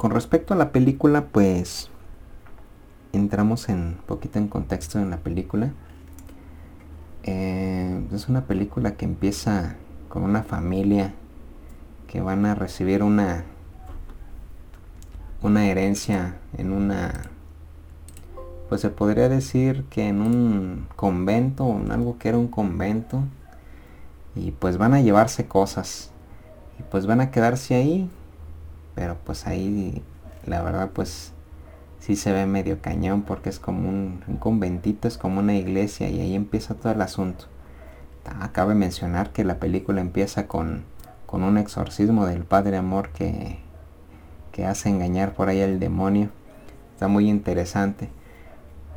Con 0.00 0.12
respecto 0.12 0.54
a 0.54 0.56
la 0.56 0.72
película, 0.72 1.26
pues 1.26 1.90
entramos 3.12 3.68
en 3.68 3.98
poquito 4.06 4.38
en 4.38 4.48
contexto 4.48 4.98
en 4.98 5.10
la 5.10 5.18
película. 5.18 5.74
Eh, 7.24 8.02
es 8.14 8.30
una 8.30 8.46
película 8.46 8.96
que 8.96 9.04
empieza 9.04 9.76
con 10.08 10.22
una 10.22 10.42
familia 10.42 11.12
que 12.10 12.20
van 12.20 12.44
a 12.44 12.56
recibir 12.56 13.04
una 13.04 13.44
una 15.42 15.66
herencia 15.66 16.34
en 16.58 16.72
una 16.72 17.12
pues 18.68 18.80
se 18.80 18.90
podría 18.90 19.28
decir 19.28 19.84
que 19.90 20.08
en 20.08 20.20
un 20.20 20.88
convento 20.96 21.70
en 21.70 21.92
algo 21.92 22.18
que 22.18 22.30
era 22.30 22.38
un 22.38 22.48
convento 22.48 23.22
y 24.34 24.50
pues 24.50 24.76
van 24.76 24.94
a 24.94 25.00
llevarse 25.00 25.46
cosas 25.46 26.10
y 26.80 26.82
pues 26.82 27.06
van 27.06 27.20
a 27.20 27.30
quedarse 27.30 27.76
ahí 27.76 28.10
pero 28.96 29.16
pues 29.24 29.46
ahí 29.46 30.02
la 30.46 30.62
verdad 30.62 30.90
pues 30.92 31.32
sí 32.00 32.16
se 32.16 32.32
ve 32.32 32.46
medio 32.46 32.80
cañón 32.80 33.22
porque 33.22 33.50
es 33.50 33.60
como 33.60 33.88
un, 33.88 34.22
conventito, 34.40 35.06
es 35.06 35.16
como 35.16 35.40
una 35.40 35.54
iglesia 35.54 36.08
y 36.08 36.20
ahí 36.20 36.34
empieza 36.34 36.74
todo 36.74 36.92
el 36.92 37.02
asunto. 37.02 37.44
Acabe 38.40 38.74
mencionar 38.74 39.30
que 39.32 39.44
la 39.44 39.58
película 39.58 40.00
empieza 40.00 40.46
con, 40.46 40.84
con 41.30 41.44
un 41.44 41.58
exorcismo 41.58 42.26
del 42.26 42.42
Padre 42.42 42.76
Amor 42.76 43.10
que, 43.10 43.58
que 44.50 44.66
hace 44.66 44.88
engañar 44.88 45.34
por 45.34 45.48
ahí 45.48 45.60
al 45.60 45.78
demonio. 45.78 46.30
Está 46.94 47.06
muy 47.06 47.30
interesante. 47.30 48.08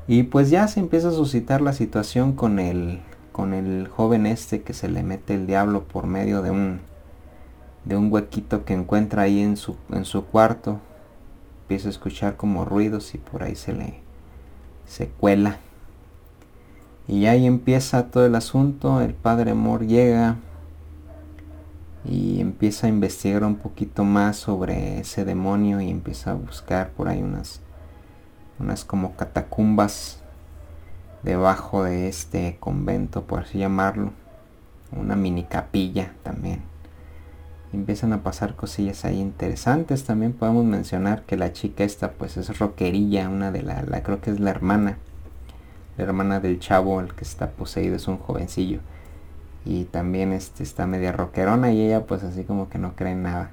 Y 0.08 0.24
pues 0.24 0.50
ya 0.50 0.68
se 0.68 0.80
empieza 0.80 1.10
a 1.10 1.12
suscitar 1.12 1.62
la 1.62 1.74
situación 1.74 2.34
con 2.34 2.58
el, 2.58 3.02
con 3.32 3.54
el 3.54 3.88
joven 3.88 4.26
este 4.26 4.64
que 4.64 4.74
se 4.74 4.90
le 4.90 5.04
mete 5.04 5.36
el 5.36 5.46
diablo 5.46 5.84
por 5.84 6.08
medio 6.08 6.42
de 6.42 6.50
un, 6.50 6.82
de 7.86 7.96
un 7.96 8.12
huequito 8.12 8.66
que 8.66 8.74
encuentra 8.74 9.22
ahí 9.22 9.40
en 9.40 9.56
su, 9.56 9.78
en 9.92 10.04
su 10.04 10.26
cuarto 10.26 10.80
empieza 11.62 11.88
a 11.88 11.92
escuchar 11.92 12.36
como 12.36 12.66
ruidos 12.66 13.14
y 13.14 13.20
por 13.20 13.44
ahí 13.44 13.56
se 13.56 13.74
le 13.74 14.00
se 14.86 15.08
cuela. 15.08 15.58
Y 17.08 17.28
ahí 17.28 17.46
empieza 17.46 18.08
todo 18.08 18.26
el 18.26 18.36
asunto, 18.36 19.02
el 19.02 19.14
padre 19.14 19.52
amor 19.52 19.86
llega 19.86 20.38
y 22.06 22.42
empieza 22.42 22.88
a 22.88 22.90
investigar 22.90 23.44
un 23.44 23.56
poquito 23.56 24.04
más 24.04 24.38
sobre 24.38 25.00
ese 25.00 25.26
demonio 25.26 25.80
y 25.82 25.90
empieza 25.90 26.32
a 26.32 26.36
buscar 26.36 26.90
por 26.92 27.08
ahí 27.08 27.22
unas 27.22 27.62
unas 28.60 28.86
como 28.86 29.16
catacumbas 29.16 30.22
debajo 31.24 31.84
de 31.84 32.08
este 32.08 32.58
convento, 32.60 33.24
por 33.24 33.42
así 33.42 33.60
llamarlo, 33.60 34.12
una 34.92 35.16
mini 35.16 35.44
capilla 35.44 36.14
también 36.24 36.74
empiezan 37.74 38.14
a 38.14 38.24
pasar 38.24 38.56
cosillas 38.56 39.04
ahí 39.06 39.20
interesantes. 39.20 40.04
También 40.04 40.34
podemos 40.34 40.66
mencionar 40.66 41.24
que 41.24 41.38
la 41.38 41.54
chica 41.54 41.84
esta 41.84 42.12
pues 42.12 42.38
es 42.38 42.58
rockerilla, 42.60 43.30
una 43.30 43.52
de 43.52 43.64
la, 43.64 43.84
la 43.84 44.04
creo 44.04 44.22
que 44.22 44.32
es 44.32 44.40
la 44.40 44.52
hermana, 44.52 44.98
la 45.98 46.04
hermana 46.04 46.40
del 46.40 46.60
chavo, 46.60 47.00
el 47.00 47.14
que 47.14 47.24
está 47.24 47.52
poseído 47.52 47.96
es 47.96 48.08
un 48.08 48.18
jovencillo. 48.18 48.80
Y 49.66 49.86
también 49.86 50.34
este, 50.34 50.64
está 50.64 50.88
media 50.88 51.12
rockerona 51.12 51.72
y 51.72 51.82
ella 51.82 52.06
pues 52.06 52.24
así 52.24 52.44
como 52.44 52.70
que 52.70 52.78
no 52.78 52.96
cree 52.96 53.16
nada. 53.16 53.52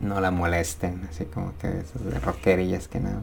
No 0.00 0.20
la 0.20 0.30
molesten, 0.30 1.06
así 1.08 1.24
como 1.24 1.52
que 1.58 1.68
esas 1.68 2.04
de 2.04 2.18
rockerillas 2.18 2.88
que 2.88 3.00
nada. 3.00 3.22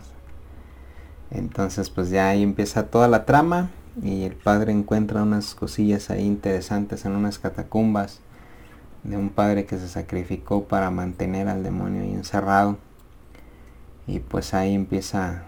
Entonces 1.32 1.90
pues 1.90 2.10
ya 2.10 2.30
ahí 2.30 2.44
empieza 2.44 2.88
toda 2.88 3.08
la 3.08 3.26
trama 3.26 3.70
y 4.02 4.24
el 4.24 4.36
padre 4.36 4.72
encuentra 4.72 5.24
unas 5.24 5.56
cosillas 5.56 6.10
ahí 6.10 6.26
interesantes 6.26 7.06
en 7.06 7.14
unas 7.14 7.38
catacumbas 7.38 8.20
de 9.04 9.18
un 9.18 9.30
padre 9.30 9.66
que 9.66 9.78
se 9.78 9.88
sacrificó 9.88 10.64
para 10.64 10.90
mantener 10.90 11.48
al 11.50 11.64
demonio 11.64 12.02
encerrado. 12.04 12.78
Y 14.08 14.20
pues 14.20 14.54
ahí 14.54 14.74
empieza 14.74 15.44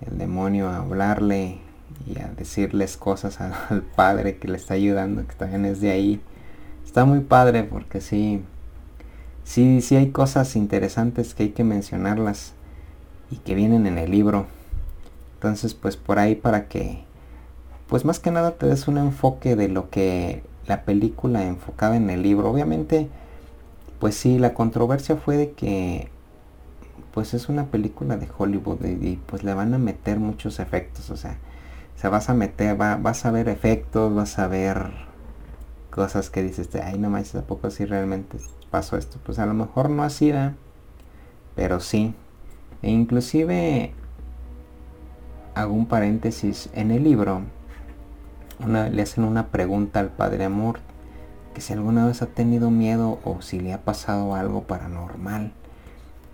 el 0.00 0.18
demonio 0.18 0.68
a 0.68 0.78
hablarle 0.78 1.58
y 2.06 2.18
a 2.18 2.28
decirles 2.28 2.96
cosas 2.96 3.40
al 3.70 3.82
padre 3.82 4.38
que 4.38 4.48
le 4.48 4.56
está 4.56 4.74
ayudando, 4.74 5.26
que 5.26 5.34
también 5.34 5.64
es 5.64 5.80
de 5.80 5.90
ahí. 5.90 6.20
Está 6.84 7.04
muy 7.04 7.20
padre 7.20 7.64
porque 7.64 8.00
sí, 8.00 8.42
sí, 9.42 9.80
sí 9.80 9.96
hay 9.96 10.10
cosas 10.10 10.56
interesantes 10.56 11.34
que 11.34 11.44
hay 11.44 11.48
que 11.50 11.64
mencionarlas 11.64 12.52
y 13.30 13.36
que 13.36 13.54
vienen 13.54 13.86
en 13.86 13.98
el 13.98 14.10
libro. 14.10 14.46
Entonces 15.34 15.74
pues 15.74 15.96
por 15.96 16.18
ahí 16.18 16.34
para 16.34 16.68
que, 16.68 17.04
pues 17.88 18.04
más 18.04 18.20
que 18.20 18.30
nada 18.30 18.52
te 18.52 18.66
des 18.66 18.88
un 18.88 18.98
enfoque 18.98 19.56
de 19.56 19.68
lo 19.68 19.90
que 19.90 20.42
la 20.66 20.84
película 20.84 21.44
enfocada 21.44 21.96
en 21.96 22.10
el 22.10 22.22
libro. 22.22 22.50
Obviamente, 22.50 23.08
pues 23.98 24.14
sí, 24.16 24.38
la 24.38 24.54
controversia 24.54 25.16
fue 25.16 25.36
de 25.36 25.52
que 25.52 26.08
pues 27.12 27.32
es 27.32 27.48
una 27.48 27.66
película 27.66 28.16
de 28.16 28.28
Hollywood 28.36 28.84
y, 28.84 29.20
pues 29.26 29.44
le 29.44 29.54
van 29.54 29.72
a 29.72 29.78
meter 29.78 30.18
muchos 30.18 30.58
efectos, 30.58 31.10
o 31.10 31.16
sea, 31.16 31.38
se 31.96 32.08
vas 32.08 32.30
a 32.30 32.34
meter, 32.34 32.76
vas 32.76 33.24
a 33.24 33.30
ver 33.30 33.48
efectos, 33.48 34.14
vas 34.14 34.38
a 34.38 34.48
ver 34.48 34.92
cosas 35.90 36.30
que 36.30 36.42
dices, 36.42 36.68
ay 36.82 36.98
no 36.98 37.10
más, 37.10 37.32
tampoco 37.32 37.70
si 37.70 37.84
realmente 37.84 38.38
pasó 38.70 38.96
esto. 38.96 39.18
Pues 39.24 39.38
a 39.38 39.46
lo 39.46 39.54
mejor 39.54 39.90
no 39.90 40.02
así, 40.02 40.32
¿verdad? 40.32 40.54
pero 41.54 41.80
sí. 41.80 42.14
E 42.82 42.90
inclusive 42.90 43.92
hago 45.54 45.72
un 45.72 45.86
paréntesis 45.86 46.68
en 46.74 46.90
el 46.90 47.04
libro 47.04 47.42
le 48.66 49.02
hacen 49.02 49.24
una 49.24 49.48
pregunta 49.48 50.00
al 50.00 50.10
Padre 50.10 50.44
Amor, 50.44 50.78
que 51.54 51.60
si 51.60 51.72
alguna 51.72 52.06
vez 52.06 52.22
ha 52.22 52.26
tenido 52.26 52.70
miedo 52.70 53.18
o 53.24 53.42
si 53.42 53.58
le 53.58 53.72
ha 53.72 53.82
pasado 53.82 54.34
algo 54.34 54.62
paranormal. 54.62 55.52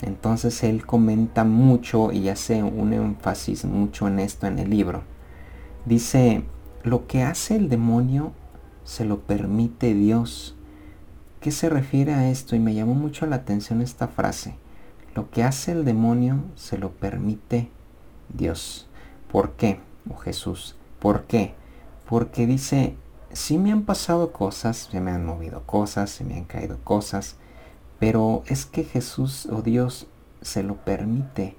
Entonces 0.03 0.63
él 0.63 0.87
comenta 0.87 1.45
mucho 1.45 2.13
y 2.13 2.29
hace 2.29 2.63
un 2.63 2.93
énfasis 2.93 3.65
mucho 3.65 4.07
en 4.07 4.21
esto 4.21 4.47
en 4.47 4.59
el 4.59 4.71
libro. 4.71 5.03
Dice, 5.85 6.45
lo 6.83 7.07
que 7.07 7.23
hace 7.23 7.57
el 7.57 7.69
demonio 7.69 8.33
se 8.85 9.05
lo 9.05 9.21
permite 9.21 9.95
Dios. 9.95 10.57
¿Qué 11.41 11.51
se 11.51 11.69
refiere 11.69 12.15
a 12.15 12.31
esto? 12.31 12.57
Y 12.57 12.59
me 12.59 12.75
llamó 12.75 12.95
mucho 12.95 13.27
la 13.27 13.37
atención 13.37 13.81
esta 13.81 14.09
frase. 14.09 14.57
Lo 15.15 15.31
que 15.31 15.43
hace 15.43 15.73
el 15.73 15.85
demonio 15.85 16.43
se 16.55 16.79
lo 16.79 16.91
permite 16.91 17.71
Dios. 18.29 18.89
¿Por 19.31 19.53
qué? 19.53 19.81
O 20.09 20.17
Jesús. 20.17 20.77
¿Por 20.99 21.25
qué? 21.25 21.55
porque 22.11 22.45
dice, 22.45 22.97
sí 23.33 23.57
me 23.57 23.71
han 23.71 23.85
pasado 23.85 24.33
cosas, 24.33 24.89
se 24.91 25.01
me 25.01 25.13
han 25.13 25.25
movido 25.25 25.63
cosas, 25.65 26.11
se 26.11 26.25
me 26.25 26.35
han 26.35 26.45
caído 26.45 26.77
cosas, 26.83 27.37
pero 28.01 28.43
es 28.47 28.67
que 28.67 28.83
Jesús 28.83 29.47
o 29.47 29.63
Dios 29.63 30.09
se 30.43 30.65
lo 30.65 30.75
permite. 30.75 31.55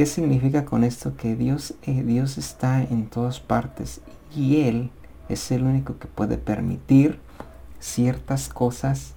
¿Qué 0.00 0.06
significa 0.06 0.64
con 0.64 0.82
esto? 0.82 1.14
Que 1.14 1.36
Dios, 1.36 1.74
eh, 1.82 2.02
Dios 2.02 2.38
está 2.38 2.82
en 2.82 3.10
todas 3.10 3.38
partes 3.38 4.00
y 4.34 4.62
Él 4.62 4.90
es 5.28 5.50
el 5.50 5.62
único 5.62 5.98
que 5.98 6.08
puede 6.08 6.38
permitir 6.38 7.18
ciertas 7.80 8.48
cosas 8.48 9.12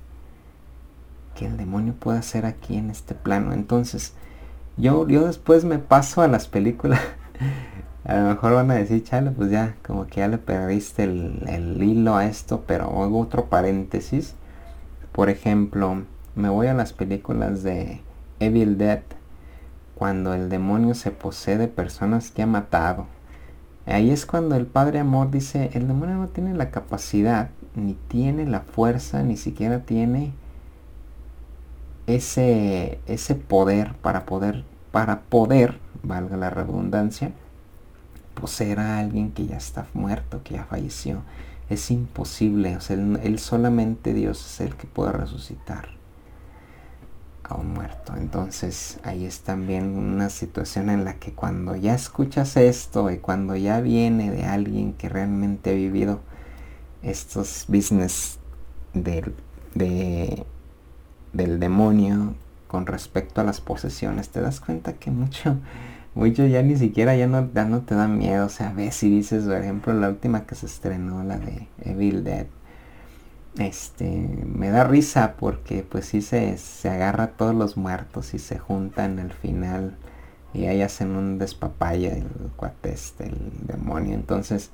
que 1.36 1.46
el 1.46 1.56
demonio 1.56 1.94
puede 1.94 2.20
hacer 2.20 2.46
aquí 2.46 2.76
en 2.76 2.90
este 2.90 3.16
plano. 3.16 3.54
Entonces, 3.54 4.12
yo, 4.76 5.08
yo 5.08 5.26
después 5.26 5.64
me 5.64 5.80
paso 5.80 6.22
a 6.22 6.28
las 6.28 6.50
películas 6.50 7.00
a 8.04 8.18
lo 8.18 8.28
mejor 8.28 8.52
van 8.52 8.70
a 8.72 8.76
decir, 8.76 9.06
chale, 9.06 9.32
pues 9.32 9.52
ya, 9.52 9.78
como 9.88 10.08
que 10.08 10.20
ya 10.20 10.28
le 10.28 10.38
perdiste 10.38 11.04
el, 11.06 11.82
hilo 11.82 12.18
a 12.18 12.26
esto, 12.26 12.66
pero 12.68 12.88
hago 13.02 13.22
otro 13.22 13.46
paréntesis. 13.46 14.36
Por 15.14 15.30
ejemplo, 15.30 16.04
me 16.36 16.50
voy 16.50 16.68
a 16.68 16.74
las 16.74 16.92
películas 16.92 17.64
de 17.64 18.02
Evil 18.42 18.78
Dead, 18.78 19.04
cuando 20.04 20.34
el 20.34 20.50
demonio 20.50 20.96
se 20.96 21.12
posee 21.12 21.58
de 21.58 21.70
personas 21.70 22.30
que 22.30 22.42
ha 22.42 22.46
matado. 22.46 23.06
Ahí 23.86 24.12
es 24.12 24.26
cuando 24.26 24.58
el 24.58 24.66
Padre 24.66 25.00
Amor 25.00 25.32
dice, 25.32 25.70
el 25.76 25.88
demonio 25.88 26.16
no 26.16 26.28
tiene 26.28 26.54
la 26.54 26.72
capacidad, 26.72 27.52
ni 27.74 27.94
tiene 28.10 28.46
la 28.46 28.60
fuerza, 28.60 29.24
ni 29.24 29.38
siquiera 29.38 29.86
tiene 29.86 30.34
ese, 32.06 33.00
ese 33.06 33.36
poder 33.36 33.94
para 34.02 34.26
poder, 34.26 34.66
para 34.92 35.22
poder, 35.22 35.80
valga 36.04 36.36
la 36.36 36.50
redundancia, 36.50 37.32
poseer 38.34 38.82
a 38.82 39.00
alguien 39.00 39.32
que 39.32 39.48
ya 39.48 39.56
está 39.56 39.88
muerto, 39.94 40.42
que 40.44 40.56
ya 40.56 40.66
falleció. 40.66 41.22
Es 41.70 41.90
imposible, 41.92 42.76
o 42.76 42.82
sea, 42.82 42.98
él, 42.98 43.40
solamente 43.40 44.14
Dios 44.14 44.46
es 44.46 44.60
el 44.60 44.76
que 44.76 44.86
puede 44.86 45.14
resucitar 45.14 46.03
a 47.44 47.56
un 47.56 47.74
muerto. 47.74 48.14
Entonces 48.16 49.00
ahí 49.04 49.26
es 49.26 49.42
también 49.42 49.98
una 49.98 50.30
situación 50.30 50.90
en 50.90 51.06
la 51.06 51.16
que 51.16 51.34
cuando 51.34 51.76
ya 51.76 51.94
escuchas 51.96 52.58
esto 52.58 53.12
y 53.12 53.18
cuando 53.18 53.56
ya 53.56 53.82
viene 53.82 54.32
de 54.32 54.46
alguien 54.46 54.94
que 54.94 55.10
realmente 55.10 55.72
ha 55.72 55.74
vivido 55.74 56.22
estos 57.02 57.66
business 57.68 58.40
del, 58.94 59.34
del 61.34 61.60
demonio 61.60 62.36
con 62.68 62.86
respecto 62.86 63.42
a 63.42 63.44
las 63.44 63.62
posesiones, 63.62 64.30
te 64.30 64.42
das 64.42 64.60
cuenta 64.60 64.94
que 64.94 65.12
mucho 65.12 65.58
mucho 66.16 66.46
ya 66.46 66.62
ni 66.62 66.76
siquiera 66.76 67.16
ya 67.16 67.28
no, 67.28 67.50
ya 67.54 67.66
no 67.66 67.82
te 67.82 67.96
da 67.96 68.08
miedo. 68.08 68.46
O 68.46 68.50
sea, 68.50 68.72
ves 68.74 68.96
si 68.96 69.10
dices, 69.10 69.46
por 69.46 69.56
ejemplo, 69.56 69.94
la 69.94 70.10
última 70.10 70.46
que 70.46 70.56
se 70.56 70.66
estrenó, 70.66 71.24
la 71.24 71.38
de 71.38 71.68
Evil 71.82 72.24
Dead. 72.24 72.48
Este, 73.60 74.06
me 74.46 74.70
da 74.70 74.84
risa 74.84 75.36
porque 75.40 75.86
pues 75.88 76.06
sí 76.06 76.22
se, 76.22 76.58
se 76.58 76.90
agarra 76.90 77.26
a 77.26 77.32
todos 77.32 77.54
los 77.54 77.78
muertos 77.78 78.34
y 78.34 78.40
se 78.40 78.58
juntan 78.58 79.20
al 79.20 79.32
final 79.32 79.96
y 80.54 80.66
ahí 80.66 80.82
hacen 80.82 81.16
un 81.16 81.38
despapaya 81.38 82.14
el 82.16 82.28
cuate 82.56 82.94
este, 82.94 83.26
el 83.26 83.52
demonio. 83.68 84.16
Entonces, 84.16 84.72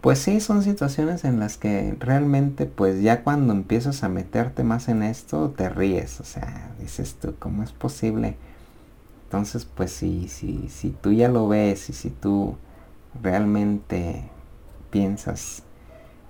pues 0.00 0.18
sí, 0.20 0.40
son 0.40 0.62
situaciones 0.62 1.24
en 1.24 1.40
las 1.40 1.58
que 1.58 1.96
realmente 1.98 2.66
pues 2.66 3.02
ya 3.02 3.24
cuando 3.24 3.52
empiezas 3.52 4.02
a 4.04 4.08
meterte 4.08 4.64
más 4.64 4.88
en 4.88 5.02
esto 5.02 5.50
te 5.50 5.68
ríes, 5.68 6.20
o 6.20 6.24
sea, 6.24 6.72
dices 6.80 7.16
tú, 7.20 7.34
¿cómo 7.38 7.62
es 7.62 7.72
posible? 7.72 8.36
Entonces, 9.24 9.66
pues 9.66 9.92
si, 9.92 10.28
si 10.28 10.96
tú 11.02 11.12
ya 11.12 11.28
lo 11.28 11.48
ves 11.48 11.90
y 11.90 11.92
si 11.92 12.08
tú 12.10 12.56
realmente 13.22 14.24
piensas 14.90 15.62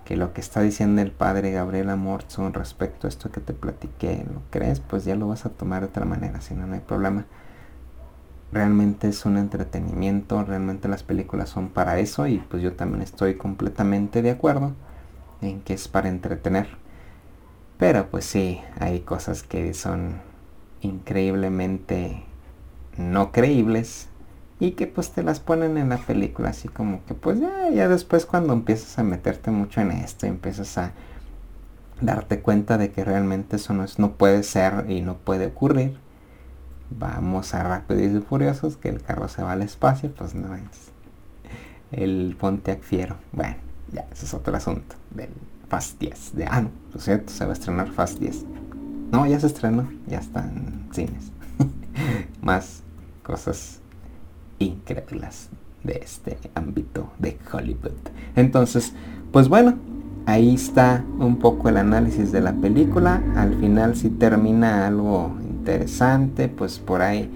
que 0.08 0.16
lo 0.16 0.32
que 0.32 0.40
está 0.40 0.62
diciendo 0.62 1.02
el 1.02 1.12
padre 1.12 1.50
Gabriel 1.50 1.90
Amorzo 1.90 2.48
respecto 2.48 3.06
a 3.06 3.10
esto 3.10 3.30
que 3.30 3.42
te 3.42 3.52
platiqué, 3.52 4.24
lo 4.32 4.40
crees, 4.48 4.80
pues 4.80 5.04
ya 5.04 5.14
lo 5.14 5.28
vas 5.28 5.44
a 5.44 5.50
tomar 5.50 5.82
de 5.82 5.88
otra 5.88 6.06
manera, 6.06 6.40
si 6.40 6.54
no, 6.54 6.66
no 6.66 6.72
hay 6.72 6.80
problema 6.80 7.26
realmente 8.52 9.08
es 9.08 9.24
un 9.26 9.36
entretenimiento, 9.36 10.42
realmente 10.44 10.88
las 10.88 11.02
películas 11.02 11.50
son 11.50 11.68
para 11.68 11.98
eso 11.98 12.26
y 12.26 12.38
pues 12.38 12.62
yo 12.62 12.74
también 12.74 13.02
estoy 13.02 13.34
completamente 13.34 14.22
de 14.22 14.30
acuerdo 14.30 14.72
en 15.42 15.60
que 15.60 15.74
es 15.74 15.88
para 15.88 16.08
entretener. 16.08 16.68
Pero 17.78 18.10
pues 18.10 18.24
sí, 18.24 18.60
hay 18.80 19.00
cosas 19.00 19.42
que 19.42 19.74
son 19.74 20.20
increíblemente 20.80 22.24
no 22.96 23.30
creíbles 23.30 24.08
y 24.60 24.72
que 24.72 24.86
pues 24.86 25.12
te 25.12 25.22
las 25.22 25.40
ponen 25.40 25.76
en 25.76 25.88
la 25.90 25.98
película 25.98 26.50
así 26.50 26.68
como 26.68 27.04
que 27.06 27.14
pues 27.14 27.40
ya, 27.40 27.70
ya 27.70 27.88
después 27.88 28.26
cuando 28.26 28.52
empiezas 28.52 28.98
a 28.98 29.04
meterte 29.04 29.50
mucho 29.50 29.80
en 29.80 29.92
esto 29.92 30.26
empiezas 30.26 30.76
a 30.78 30.92
darte 32.00 32.40
cuenta 32.40 32.78
de 32.78 32.90
que 32.90 33.04
realmente 33.04 33.56
eso 33.56 33.72
no, 33.74 33.84
es, 33.84 33.98
no 33.98 34.12
puede 34.12 34.42
ser 34.42 34.86
y 34.88 35.00
no 35.00 35.16
puede 35.16 35.46
ocurrir 35.46 35.98
vamos 36.90 37.54
a 37.54 37.62
Rápidos 37.62 38.22
y 38.22 38.24
Furiosos, 38.24 38.76
que 38.76 38.88
el 38.88 39.02
carro 39.02 39.28
se 39.28 39.42
va 39.42 39.52
al 39.52 39.62
espacio, 39.62 40.12
pues 40.14 40.34
no 40.34 40.54
es 40.54 40.92
el 41.90 42.36
Pontiac 42.38 42.82
Fiero. 42.82 43.16
Bueno, 43.32 43.56
ya, 43.92 44.06
ese 44.12 44.26
es 44.26 44.34
otro 44.34 44.56
asunto 44.56 44.96
del 45.10 45.30
Fast 45.68 45.98
10. 45.98 46.36
De, 46.36 46.46
ah, 46.46 46.62
no, 46.62 46.70
lo 46.92 47.00
cierto, 47.00 47.32
se 47.32 47.44
va 47.44 47.50
a 47.50 47.54
estrenar 47.54 47.90
Fast 47.90 48.18
10. 48.18 48.44
No, 49.10 49.26
ya 49.26 49.40
se 49.40 49.46
estrenó, 49.46 49.90
ya 50.06 50.18
está 50.18 50.40
en 50.40 50.88
cines. 50.92 51.32
Más 52.42 52.82
cosas 53.22 53.80
increíbles 54.58 55.48
de 55.82 56.00
este 56.02 56.38
ámbito 56.54 57.10
de 57.18 57.38
Hollywood. 57.52 57.92
Entonces, 58.36 58.92
pues 59.32 59.48
bueno, 59.48 59.76
ahí 60.26 60.54
está 60.54 61.04
un 61.18 61.38
poco 61.38 61.68
el 61.68 61.76
análisis 61.76 62.32
de 62.32 62.40
la 62.40 62.52
película. 62.52 63.22
Al 63.36 63.54
final 63.58 63.96
si 63.96 64.10
termina 64.10 64.86
algo 64.86 65.36
interesante, 65.40 66.48
pues 66.48 66.78
por 66.78 67.02
ahí 67.02 67.30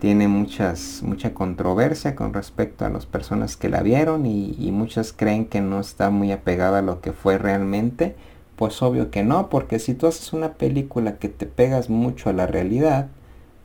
tiene 0.00 0.28
muchas, 0.28 1.02
mucha 1.02 1.32
controversia 1.32 2.14
con 2.14 2.34
respecto 2.34 2.84
a 2.84 2.90
las 2.90 3.06
personas 3.06 3.56
que 3.56 3.70
la 3.70 3.82
vieron 3.82 4.26
y, 4.26 4.54
y, 4.58 4.70
muchas 4.70 5.14
creen 5.14 5.46
que 5.46 5.62
no 5.62 5.80
está 5.80 6.10
muy 6.10 6.30
apegada 6.30 6.80
a 6.80 6.82
lo 6.82 7.00
que 7.00 7.12
fue 7.12 7.38
realmente. 7.38 8.14
Pues 8.56 8.82
obvio 8.82 9.10
que 9.10 9.24
no, 9.24 9.48
porque 9.48 9.78
si 9.78 9.94
tú 9.94 10.06
haces 10.06 10.32
una 10.32 10.52
película 10.52 11.16
que 11.16 11.28
te 11.28 11.46
pegas 11.46 11.90
mucho 11.90 12.30
a 12.30 12.34
la 12.34 12.46
realidad, 12.46 13.08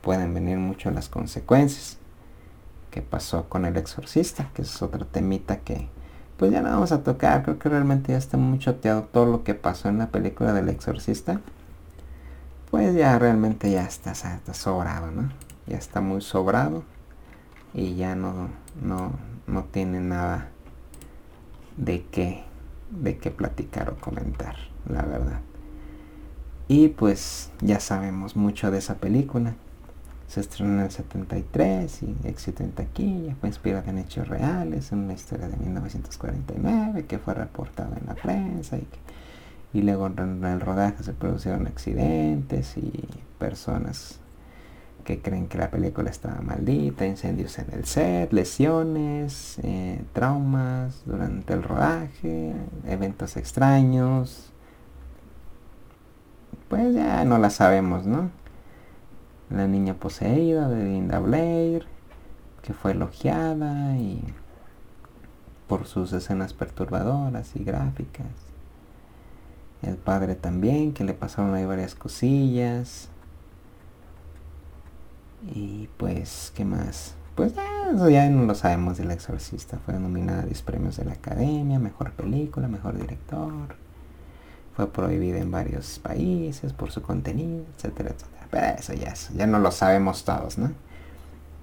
pueden 0.02 0.34
venir 0.34 0.58
mucho 0.58 0.92
las 0.92 1.10
consecuencias. 1.10 2.00
¿Qué 2.92 3.02
pasó 3.02 3.50
con 3.50 3.66
el 3.66 3.78
exorcista? 3.78 4.50
Que 4.54 4.64
es 4.64 4.82
otra 4.82 5.06
temita 5.06 5.58
que 5.60 5.88
pues 6.38 6.52
ya 6.52 6.62
no 6.62 6.70
vamos 6.70 6.92
a 6.92 7.04
tocar. 7.04 7.44
Creo 7.44 7.60
que 7.60 7.70
realmente 7.70 8.14
ya 8.14 8.18
está 8.18 8.38
muy 8.38 8.60
choteado 8.60 9.04
todo 9.04 9.26
lo 9.26 9.44
que 9.44 9.56
pasó 9.56 9.90
en 9.90 9.98
la 9.98 10.08
película 10.08 10.54
del 10.54 10.70
exorcista 10.70 11.42
pues 12.72 12.96
ya 12.96 13.18
realmente 13.18 13.72
ya 13.72 13.84
está, 13.84 14.12
está 14.12 14.54
sobrado, 14.54 15.12
¿no? 15.12 15.30
Ya 15.68 15.78
está 15.78 16.02
muy 16.02 16.22
sobrado 16.22 16.84
y 17.74 17.96
ya 17.96 18.16
no, 18.16 18.50
no, 18.82 19.14
no 19.48 19.64
tiene 19.66 20.00
nada 20.00 20.50
de 21.78 22.06
qué, 22.12 22.44
de 22.92 23.18
qué 23.18 23.32
platicar 23.32 23.90
o 23.90 23.96
comentar, 23.96 24.56
la 24.88 25.02
verdad. 25.02 25.42
Y 26.68 26.90
pues 26.90 27.52
ya 27.62 27.80
sabemos 27.80 28.36
mucho 28.36 28.70
de 28.70 28.78
esa 28.78 28.96
película. 28.96 29.56
Se 30.30 30.42
estrenó 30.42 30.74
en 30.74 30.80
el 30.82 30.92
73 30.92 32.04
y 32.04 32.16
éxito 32.28 32.62
en 32.62 32.72
taquilla, 32.72 33.36
fue 33.40 33.50
inspirada 33.50 33.90
en 33.90 33.98
hechos 33.98 34.28
reales, 34.28 34.92
en 34.92 35.00
una 35.00 35.14
historia 35.14 35.48
de 35.48 35.58
1949 35.58 37.06
que 37.08 37.18
fue 37.18 37.34
reportada 37.34 37.98
en 38.00 38.06
la 38.06 38.14
prensa 38.14 38.78
y 39.74 39.82
luego 39.82 40.06
en 40.06 40.46
el 40.46 40.62
rodaje 40.62 41.02
se 41.04 41.14
produjeron 41.14 41.66
accidentes 41.66 42.78
y 42.78 43.08
personas 43.40 44.20
que 45.04 45.20
creen 45.20 45.48
que 45.48 45.58
la 45.58 45.72
película 45.72 46.12
estaba 46.12 46.40
maldita, 46.42 47.08
incendios 47.08 47.58
en 47.58 47.74
el 47.74 47.86
set, 47.86 48.32
lesiones, 48.32 49.58
eh, 49.64 50.04
traumas 50.14 51.02
durante 51.08 51.54
el 51.54 51.64
rodaje, 51.64 52.54
eventos 52.86 53.36
extraños. 53.36 54.52
Pues 56.68 56.94
ya 56.94 57.26
no 57.26 57.40
la 57.40 57.50
sabemos, 57.50 58.06
¿no? 58.06 58.30
La 59.50 59.68
niña 59.68 59.96
poseída 59.96 60.70
de 60.70 60.84
Linda 60.84 61.20
Blair, 61.20 61.86
que 62.62 62.74
fue 62.74 62.92
elogiada 62.92 63.98
y 63.98 64.24
por 65.68 65.86
sus 65.86 66.14
escenas 66.14 66.54
perturbadoras 66.54 67.56
y 67.56 67.64
gráficas 67.64 68.50
el 69.82 69.96
padre 69.96 70.36
también, 70.36 70.94
que 70.94 71.04
le 71.04 71.14
pasaron 71.14 71.54
ahí 71.54 71.66
varias 71.66 71.96
cosillas. 71.96 73.10
Y 75.54 75.88
pues, 75.98 76.52
¿qué 76.56 76.66
más? 76.66 77.16
Pues 77.36 77.56
ya, 77.56 77.92
eso 77.94 78.10
ya 78.10 78.30
no 78.30 78.44
lo 78.44 78.56
sabemos 78.56 78.98
del 78.98 79.12
exorcista. 79.12 79.80
Fue 79.86 79.94
nominada 79.94 80.42
a 80.42 80.46
10 80.46 80.62
premios 80.64 80.98
de 80.98 81.06
la 81.06 81.14
academia, 81.14 81.80
mejor 81.80 82.12
película, 82.12 82.68
mejor 82.68 82.98
director. 82.98 83.76
Fue 84.76 84.92
prohibida 84.92 85.40
en 85.40 85.52
varios 85.52 86.00
países 86.00 86.74
por 86.74 86.92
su 86.92 87.02
contenido, 87.02 87.64
etcétera, 87.78 88.12
etcétera. 88.12 88.39
Pero 88.52 88.68
eso 88.78 88.94
ya, 88.94 89.10
eso, 89.10 89.32
ya 89.36 89.48
no 89.48 89.60
lo 89.60 89.72
sabemos 89.72 90.24
todos, 90.26 90.58
¿no? 90.58 90.72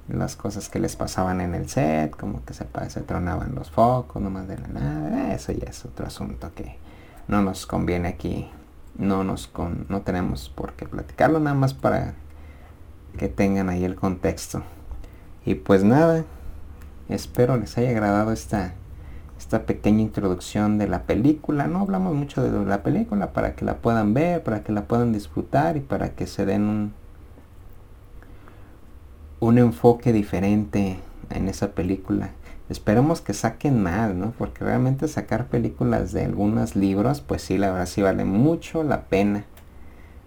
Las 0.09 0.37
cosas 0.37 0.69
que 0.69 0.79
les 0.79 0.95
pasaban 0.95 1.41
en 1.41 1.55
el 1.55 1.69
set, 1.69 2.15
como 2.17 2.45
que 2.45 2.55
se, 2.55 2.67
se 2.89 3.01
tronaban 3.01 3.55
los 3.55 3.71
focos, 3.71 4.23
nomás 4.23 4.47
de 4.47 4.59
la 4.59 4.69
nada. 4.69 5.35
Eso 5.35 5.53
ya 5.53 5.69
es 5.69 5.85
otro 5.85 6.07
asunto 6.07 6.53
que 6.55 6.79
no 7.27 7.43
nos 7.43 7.67
conviene 7.67 8.09
aquí. 8.09 8.49
No 8.97 9.25
nos 9.25 9.47
con, 9.47 9.87
no 9.89 10.03
tenemos 10.03 10.49
por 10.49 10.73
qué 10.75 10.87
platicarlo 10.87 11.41
nada 11.41 11.55
más 11.55 11.75
para 11.75 12.15
que 13.19 13.29
tengan 13.29 13.69
ahí 13.69 13.85
el 13.85 13.97
contexto. 13.97 14.63
Y 15.45 15.57
pues 15.57 15.85
nada, 15.85 16.25
espero 17.09 17.57
les 17.57 17.77
haya 17.77 17.91
agradado 17.91 18.33
esta 18.33 18.75
esta 19.39 19.67
pequeña 19.67 20.03
introducción 20.03 20.79
de 20.79 20.89
la 20.89 21.03
película. 21.03 21.67
No 21.67 21.81
hablamos 21.81 22.15
mucho 22.15 22.43
de 22.43 22.65
la 22.65 22.83
película 22.83 23.33
para 23.33 23.55
que 23.55 23.65
la 23.65 23.79
puedan 23.79 24.15
ver, 24.15 24.43
para 24.43 24.63
que 24.63 24.73
la 24.73 24.85
puedan 24.85 25.13
disfrutar 25.13 25.77
y 25.77 25.81
para 25.81 26.11
que 26.11 26.27
se 26.27 26.47
den 26.47 26.63
un 26.63 26.93
un 29.39 29.59
enfoque 29.59 30.15
diferente 30.15 30.99
en 31.29 31.49
esa 31.49 31.73
película 31.73 32.31
Esperemos 32.69 33.21
que 33.21 33.33
saquen 33.33 33.81
más, 33.81 34.13
¿no? 34.13 34.33
Porque 34.37 34.65
realmente 34.65 35.07
sacar 35.07 35.47
películas 35.47 36.13
de 36.13 36.25
algunos 36.25 36.75
libros, 36.75 37.21
pues 37.21 37.43
sí, 37.43 37.59
la 37.59 37.71
verdad 37.71 37.87
sí 37.87 38.03
vale 38.03 38.25
mucho 38.25 38.83
la 38.83 39.03
pena. 39.03 39.45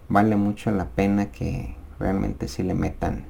Vale 0.08 0.38
mucho 0.38 0.72
la 0.72 0.86
pena 0.86 1.32
que 1.32 1.76
realmente 2.00 2.48
sí 2.48 2.64
le 2.64 2.74
metan, 2.74 3.26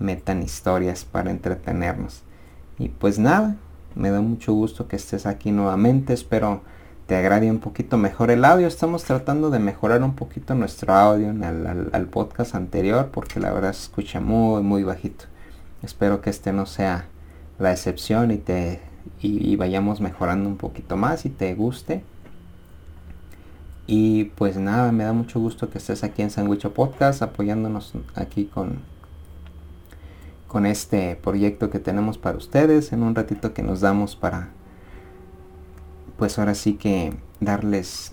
metan 0.00 0.42
historias 0.42 1.04
para 1.04 1.30
entretenernos. 1.30 2.24
Y 2.76 2.88
pues 2.88 3.20
nada, 3.20 3.56
me 3.94 4.10
da 4.10 4.20
mucho 4.20 4.52
gusto 4.52 4.88
que 4.88 4.96
estés 4.96 5.26
aquí 5.26 5.50
nuevamente. 5.50 6.12
Espero 6.12 6.62
te 7.06 7.16
agrade 7.16 7.50
un 7.50 7.58
poquito 7.58 7.98
mejor 7.98 8.30
el 8.30 8.44
audio. 8.44 8.66
Estamos 8.66 9.04
tratando 9.04 9.50
de 9.50 9.58
mejorar 9.58 10.02
un 10.02 10.14
poquito 10.14 10.54
nuestro 10.54 10.94
audio 10.94 11.30
al, 11.30 12.06
podcast 12.06 12.54
anterior 12.54 13.10
porque 13.12 13.40
la 13.40 13.52
verdad 13.52 13.72
se 13.72 13.82
escucha 13.82 14.20
muy, 14.20 14.62
muy 14.62 14.82
bajito. 14.82 15.26
Espero 15.82 16.20
que 16.20 16.30
este 16.30 16.52
no 16.52 16.66
sea 16.66 17.06
la 17.58 17.72
excepción 17.72 18.30
y 18.30 18.38
te 18.38 18.80
y, 19.20 19.56
vayamos 19.56 20.00
mejorando 20.00 20.48
un 20.48 20.56
poquito 20.56 20.96
más 20.96 21.26
y 21.26 21.30
te 21.30 21.54
guste. 21.54 22.04
Y 23.86 24.24
pues 24.36 24.56
nada, 24.56 24.92
me 24.92 25.04
da 25.04 25.12
mucho 25.12 25.40
gusto 25.40 25.70
que 25.70 25.78
estés 25.78 26.04
aquí 26.04 26.22
en 26.22 26.30
Sandwicho 26.30 26.72
Podcast 26.72 27.20
apoyándonos 27.20 27.92
aquí 28.14 28.44
con 28.44 28.80
con 30.52 30.66
este 30.66 31.16
proyecto 31.16 31.70
que 31.70 31.78
tenemos 31.78 32.18
para 32.18 32.36
ustedes 32.36 32.92
en 32.92 33.02
un 33.02 33.14
ratito 33.14 33.54
que 33.54 33.62
nos 33.62 33.80
damos 33.80 34.16
para 34.16 34.50
pues 36.18 36.38
ahora 36.38 36.54
sí 36.54 36.74
que 36.74 37.14
darles 37.40 38.12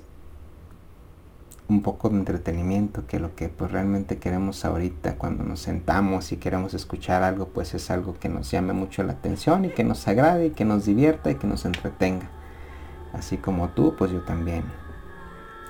un 1.67 1.81
poco 1.81 2.07
de 2.07 2.15
entretenimiento, 2.15 3.05
que 3.07 3.19
lo 3.19 3.35
que 3.35 3.49
pues 3.49 3.73
realmente 3.73 4.19
queremos 4.19 4.63
ahorita 4.63 5.17
cuando 5.17 5.43
nos 5.43 5.59
sentamos 5.59 6.31
y 6.31 6.37
queremos 6.37 6.73
escuchar 6.73 7.23
algo, 7.23 7.49
pues 7.49 7.73
es 7.73 7.91
algo 7.91 8.17
que 8.17 8.29
nos 8.29 8.49
llame 8.49 8.71
mucho 8.71 9.03
la 9.03 9.11
atención 9.11 9.65
y 9.65 9.69
que 9.71 9.83
nos 9.83 10.07
agrade 10.07 10.45
y 10.45 10.51
que 10.51 10.63
nos 10.63 10.85
divierta 10.85 11.31
y 11.31 11.35
que 11.35 11.45
nos 11.45 11.65
entretenga. 11.65 12.29
Así 13.11 13.35
como 13.35 13.67
tú, 13.71 13.95
pues 13.97 14.11
yo 14.11 14.21
también. 14.21 14.63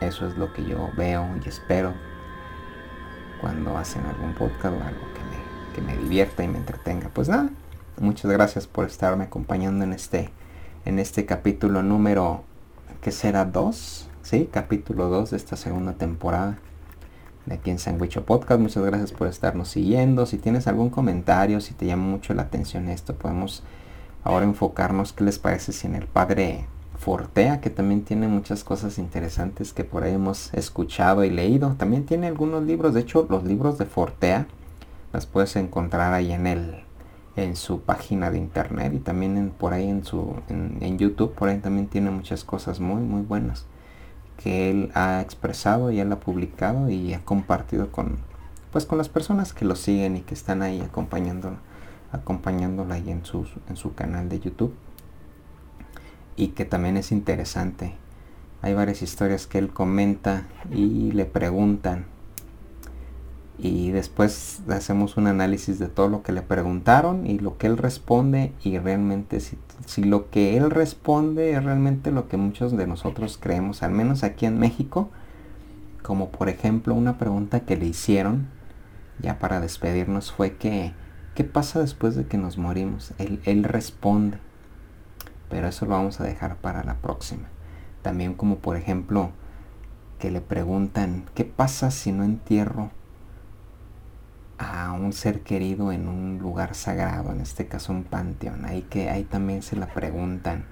Eso 0.01 0.28
es 0.28 0.38
lo 0.38 0.53
que 0.53 0.63
yo 0.63 0.91
veo 0.95 1.28
y 1.43 1.49
espero 1.49 1.95
cuando 3.41 3.76
hacen 3.76 4.05
algún 4.05 4.36
podcast 4.36 4.76
o 4.80 4.84
algo 4.84 5.18
que 5.74 5.82
me, 5.82 5.97
divierta 5.97 6.43
y 6.43 6.47
me 6.47 6.57
entretenga. 6.57 7.09
Pues 7.13 7.30
nada, 7.30 7.49
muchas 7.99 8.32
gracias 8.32 8.67
por 8.67 8.86
estarme 8.86 9.26
acompañando 9.26 9.84
en 9.84 9.93
este, 9.93 10.30
en 10.86 10.99
este 10.99 11.26
capítulo 11.26 11.84
número, 11.84 12.43
que 13.01 13.11
será 13.11 13.45
2? 13.45 14.09
Sí, 14.22 14.49
capítulo 14.51 15.09
2 15.09 15.32
de 15.32 15.38
esta 15.38 15.55
segunda 15.55 15.93
temporada 15.93 16.59
de 17.45 17.55
aquí 17.55 17.72
en 17.72 17.80
Sandwich 17.80 18.20
Podcast. 18.20 18.61
Muchas 18.61 18.84
gracias 18.84 19.11
por 19.11 19.28
estarnos 19.28 19.70
siguiendo. 19.70 20.26
Si 20.26 20.38
tienes 20.38 20.67
algún 20.67 20.89
comentario, 20.89 21.61
si 21.61 21.74
te 21.74 21.86
llama 21.86 22.03
mucho 22.03 22.34
la 22.34 22.43
atención 22.43 22.89
esto, 22.89 23.15
podemos 23.15 23.63
ahora 24.24 24.45
enfocarnos. 24.45 25.13
¿Qué 25.13 25.24
les 25.24 25.39
parece 25.39 25.72
si 25.72 25.88
en 25.88 25.95
el 25.95 26.05
padre 26.05 26.67
Fortea, 26.97 27.61
que 27.61 27.70
también 27.70 28.03
tiene 28.03 28.28
muchas 28.28 28.63
cosas 28.63 28.99
interesantes 28.99 29.74
que 29.74 29.84
por 29.84 30.03
ahí 30.03 30.13
hemos 30.13 30.53
escuchado 30.53 31.24
y 31.24 31.30
leído? 31.30 31.76
También 31.78 32.05
tiene 32.05 32.28
algunos 32.28 32.63
libros. 32.63 32.93
De 32.93 33.01
hecho, 33.01 33.26
los 33.30 33.43
libros 33.43 33.78
de 33.78 33.86
Fortea 33.86 34.47
las 35.14 35.26
puedes 35.26 35.55
encontrar 35.55 36.14
ahí 36.14 36.32
en 36.32 36.47
el 36.47 36.84
en 37.36 37.55
su 37.55 37.82
página 37.82 38.32
de 38.32 38.38
internet 38.38 38.93
y 38.93 38.99
también 38.99 39.51
por 39.57 39.74
ahí 39.74 39.88
en 39.88 40.03
su 40.03 40.36
en, 40.49 40.78
en 40.82 40.97
YouTube 40.97 41.34
por 41.34 41.49
ahí 41.49 41.60
también 41.60 41.88
tiene 41.88 42.12
muchas 42.12 42.43
cosas 42.43 42.80
muy 42.80 43.01
muy 43.01 43.22
buenas 43.22 43.66
que 44.38 44.70
él 44.70 44.91
ha 44.93 45.22
expresado 45.22 45.91
y 45.91 45.99
él 45.99 46.12
ha 46.12 46.20
publicado 46.20 46.89
y 46.89 47.14
ha 47.14 47.24
compartido 47.24 47.91
con 47.91 48.18
pues 48.72 48.86
con 48.86 48.97
las 48.97 49.10
personas 49.10 49.53
que 49.53 49.66
lo 49.66 49.76
siguen 49.76 50.18
y 50.18 50.22
que 50.22 50.34
están 50.34 50.62
ahí 50.62 50.82
acompañándolo 50.82 51.57
acompañándola 52.12 52.95
ahí 52.95 53.10
en 53.10 53.26
su, 53.26 53.47
en 53.70 53.76
su 53.76 53.93
canal 53.93 54.30
de 54.30 54.39
YouTube. 54.39 54.74
Y 56.36 56.49
que 56.49 56.66
también 56.66 56.97
es 56.97 57.12
interesante. 57.12 57.95
Hay 58.62 58.74
varias 58.74 59.01
historias 59.01 59.47
que 59.47 59.57
él 59.57 59.70
comenta 59.70 60.47
y 60.72 61.12
le 61.12 61.26
preguntan 61.26 62.05
y 63.62 63.91
después 63.91 64.62
hacemos 64.70 65.18
un 65.18 65.28
análisis 65.28 65.80
de 65.80 65.88
todo 65.88 66.07
lo 66.07 66.24
que 66.24 66.32
le 66.32 66.41
preguntaron 66.41 67.28
y 67.28 67.39
lo 67.39 67.57
que 67.57 67.68
él 67.68 67.78
responde 67.78 68.53
y 68.64 68.78
realmente 68.78 69.41
si, 69.41 69.57
si, 69.86 70.03
lo 70.03 70.30
que 70.30 70.55
él 70.55 70.72
responde 70.72 71.51
es 71.51 71.64
realmente 71.64 72.12
lo 72.12 72.30
que 72.30 72.38
muchos 72.38 72.76
de 72.78 72.88
nosotros 72.88 73.38
creemos, 73.38 73.84
al 73.84 73.91
menos 73.91 74.24
aquí 74.24 74.45
en 74.45 74.60
México, 74.60 75.10
como 76.01 76.30
por 76.30 76.47
ejemplo 76.47 76.93
una 76.95 77.18
pregunta 77.18 77.60
que 77.62 77.76
le 77.76 77.86
hicieron 77.86 78.47
ya 79.22 79.39
para 79.39 79.60
despedirnos 79.60 80.32
fue 80.32 80.55
que 80.55 80.93
¿qué 81.36 81.43
pasa 81.43 81.82
después 81.82 82.16
de 82.16 82.28
que 82.28 82.38
nos 82.38 82.57
morimos? 82.57 83.14
Él, 83.18 83.41
él 83.43 83.66
responde, 83.66 84.38
pero 85.49 85.68
eso 85.68 85.86
lo 85.86 85.91
vamos 85.91 86.22
a 86.22 86.24
dejar 86.24 86.55
para 86.55 86.86
la 86.86 86.95
próxima. 86.95 87.49
También 88.03 88.36
como 88.36 88.60
por 88.60 88.78
ejemplo 88.78 89.32
que 90.18 90.32
le 90.32 90.39
preguntan 90.39 91.26
¿qué 91.36 91.43
pasa 91.43 91.91
si 91.91 92.14
no 92.14 92.24
entierro 92.24 92.91
a 94.60 94.91
un 94.91 95.14
ser 95.14 95.41
querido 95.41 95.91
en 95.93 96.07
un 96.10 96.38
lugar 96.38 96.76
sagrado, 96.76 97.32
en 97.32 97.39
este 97.39 97.68
caso 97.68 97.93
un 97.93 98.03
panteón. 98.03 98.66
Ahí 98.66 98.84
que 98.84 99.10
ahí 99.10 99.24
también 99.24 99.64
se 99.64 99.78
la 99.78 99.88
preguntan. 99.88 100.66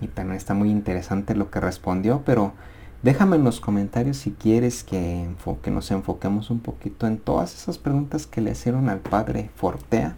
Y 0.00 0.08
también 0.08 0.36
está 0.36 0.54
muy 0.54 0.70
interesante 0.70 1.34
lo 1.34 1.50
que 1.50 1.60
respondió, 1.60 2.22
pero 2.24 2.54
déjame 3.02 3.36
en 3.36 3.44
los 3.44 3.60
comentarios 3.60 4.16
si 4.16 4.32
quieres 4.32 4.84
que, 4.84 5.22
enfoque, 5.22 5.70
nos 5.70 5.90
enfoquemos 5.90 6.50
un 6.50 6.60
poquito 6.60 7.06
en 7.06 7.18
todas 7.18 7.54
esas 7.54 7.78
preguntas 7.78 8.26
que 8.26 8.40
le 8.40 8.52
hicieron 8.52 8.88
al 8.88 9.00
padre 9.00 9.50
Fortea. 9.54 10.16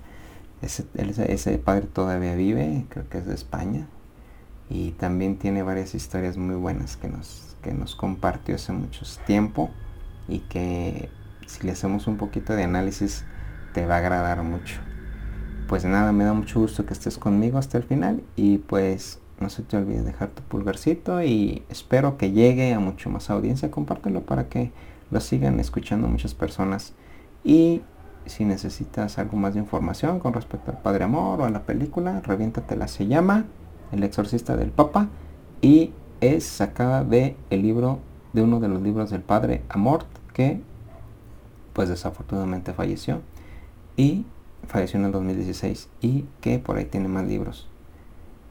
Ese, 0.62 0.87
ese 0.95 1.59
padre 1.59 1.87
todavía 1.87 2.35
vive, 2.35 2.87
creo 2.89 3.09
que 3.09 3.19
es 3.19 3.27
de 3.27 3.35
España. 3.35 3.89
Y 4.71 4.93
también 4.93 5.39
tiene 5.39 5.62
varias 5.62 5.95
historias 5.95 6.37
muy 6.37 6.57
buenas 6.57 6.97
que 6.97 7.09
nos, 7.09 7.57
que 7.62 7.73
nos 7.73 7.97
compartió 7.97 8.55
hace 8.55 8.73
mucho 8.73 9.05
tiempo 9.27 9.71
y 10.29 10.41
que 10.41 11.09
si 11.49 11.66
le 11.66 11.72
hacemos 11.72 12.07
un 12.07 12.18
poquito 12.18 12.55
de 12.55 12.64
análisis 12.64 13.24
te 13.72 13.86
va 13.86 13.96
a 13.96 13.99
agradar 13.99 14.42
mucho. 14.42 14.76
Pues 15.66 15.84
nada, 15.84 16.12
me 16.12 16.24
da 16.24 16.34
mucho 16.34 16.61
gusto 16.61 16.86
que 16.86 16.92
estés 16.92 17.18
conmigo 17.18 17.59
hasta 17.59 17.78
el 17.78 17.84
final 17.84 18.22
y 18.36 18.59
pues 18.59 19.18
no 19.40 19.49
se 19.49 19.62
te 19.62 19.76
olvide 19.76 20.03
dejar 20.03 20.28
tu 20.28 20.42
pulgarcito 20.42 21.22
y 21.22 21.62
espero 21.68 22.18
que 22.18 22.32
llegue 22.32 22.74
a 22.74 22.80
mucho 22.80 23.11
más 23.11 23.30
audiencia. 23.30 23.70
Compártelo 23.70 24.22
para 24.22 24.49
que 24.49 24.72
lo 25.11 25.20
sigan 25.20 25.59
escuchando 25.59 26.07
muchas 26.07 26.34
personas. 26.34 26.92
Y 27.44 27.82
si 28.26 28.44
necesitas 28.44 29.18
algo 29.18 29.36
más 29.38 29.55
de 29.55 29.61
información 29.61 30.20
con 30.20 30.34
respecto 30.34 30.70
al 30.70 30.82
Padre 30.82 31.05
Amor 31.05 31.40
o 31.40 31.44
a 31.44 31.51
la 31.51 31.62
película, 31.62 32.20
reviéntatela. 32.20 32.88
Se 32.88 33.07
llama 33.07 33.46
El 33.90 34.03
Exorcista 34.03 34.57
del 34.57 34.70
Papa 34.70 35.09
y 35.62 35.92
es 36.20 36.44
sacada 36.44 37.05
de 37.05 37.36
el 37.51 37.62
libro 37.62 38.01
de 38.32 38.42
uno 38.42 38.61
de 38.61 38.68
los 38.68 38.82
libros 38.82 39.11
del 39.11 39.22
Padre 39.22 39.62
Amor 39.68 40.05
que 40.34 40.61
pues 41.79 41.89
desafortunadamente 41.89 42.72
falleció 42.72 43.20
y 43.97 44.26
falleció 44.66 44.99
en 44.99 45.07
el 45.07 45.12
2016 45.12 45.89
y 46.01 46.24
que 46.41 46.59
por 46.59 46.76
ahí 46.76 46.87
tiene 46.87 47.07
más 47.07 47.24
libros 47.24 47.68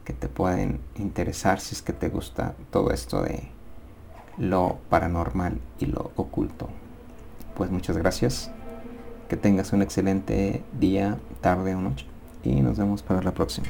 que 0.06 0.14
te 0.14 0.28
pueden 0.28 0.80
interesar 0.96 1.60
si 1.60 1.74
es 1.74 1.82
que 1.82 1.92
te 1.92 2.08
gusta 2.08 2.54
todo 2.70 2.90
esto 2.90 3.20
de 3.20 3.50
lo 4.38 4.78
paranormal 4.88 5.60
y 5.78 5.84
lo 5.84 6.10
oculto. 6.16 6.70
Pues 7.54 7.70
muchas 7.70 7.98
gracias. 7.98 8.50
Que 9.28 9.36
tengas 9.36 9.74
un 9.74 9.82
excelente 9.82 10.64
día, 10.80 11.18
tarde 11.42 11.74
o 11.74 11.82
noche. 11.82 12.06
Y 12.42 12.62
nos 12.62 12.78
vemos 12.78 13.02
para 13.02 13.20
la 13.20 13.34
próxima. 13.34 13.68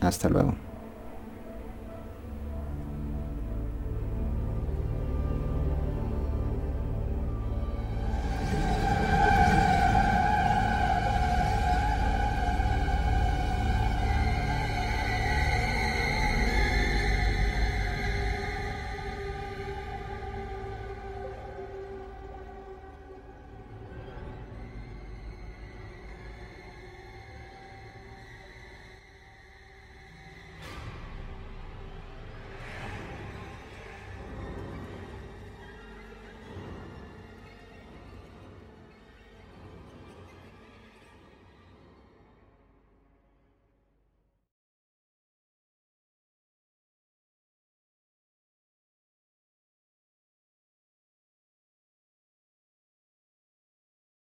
Hasta 0.00 0.30
luego. 0.30 0.54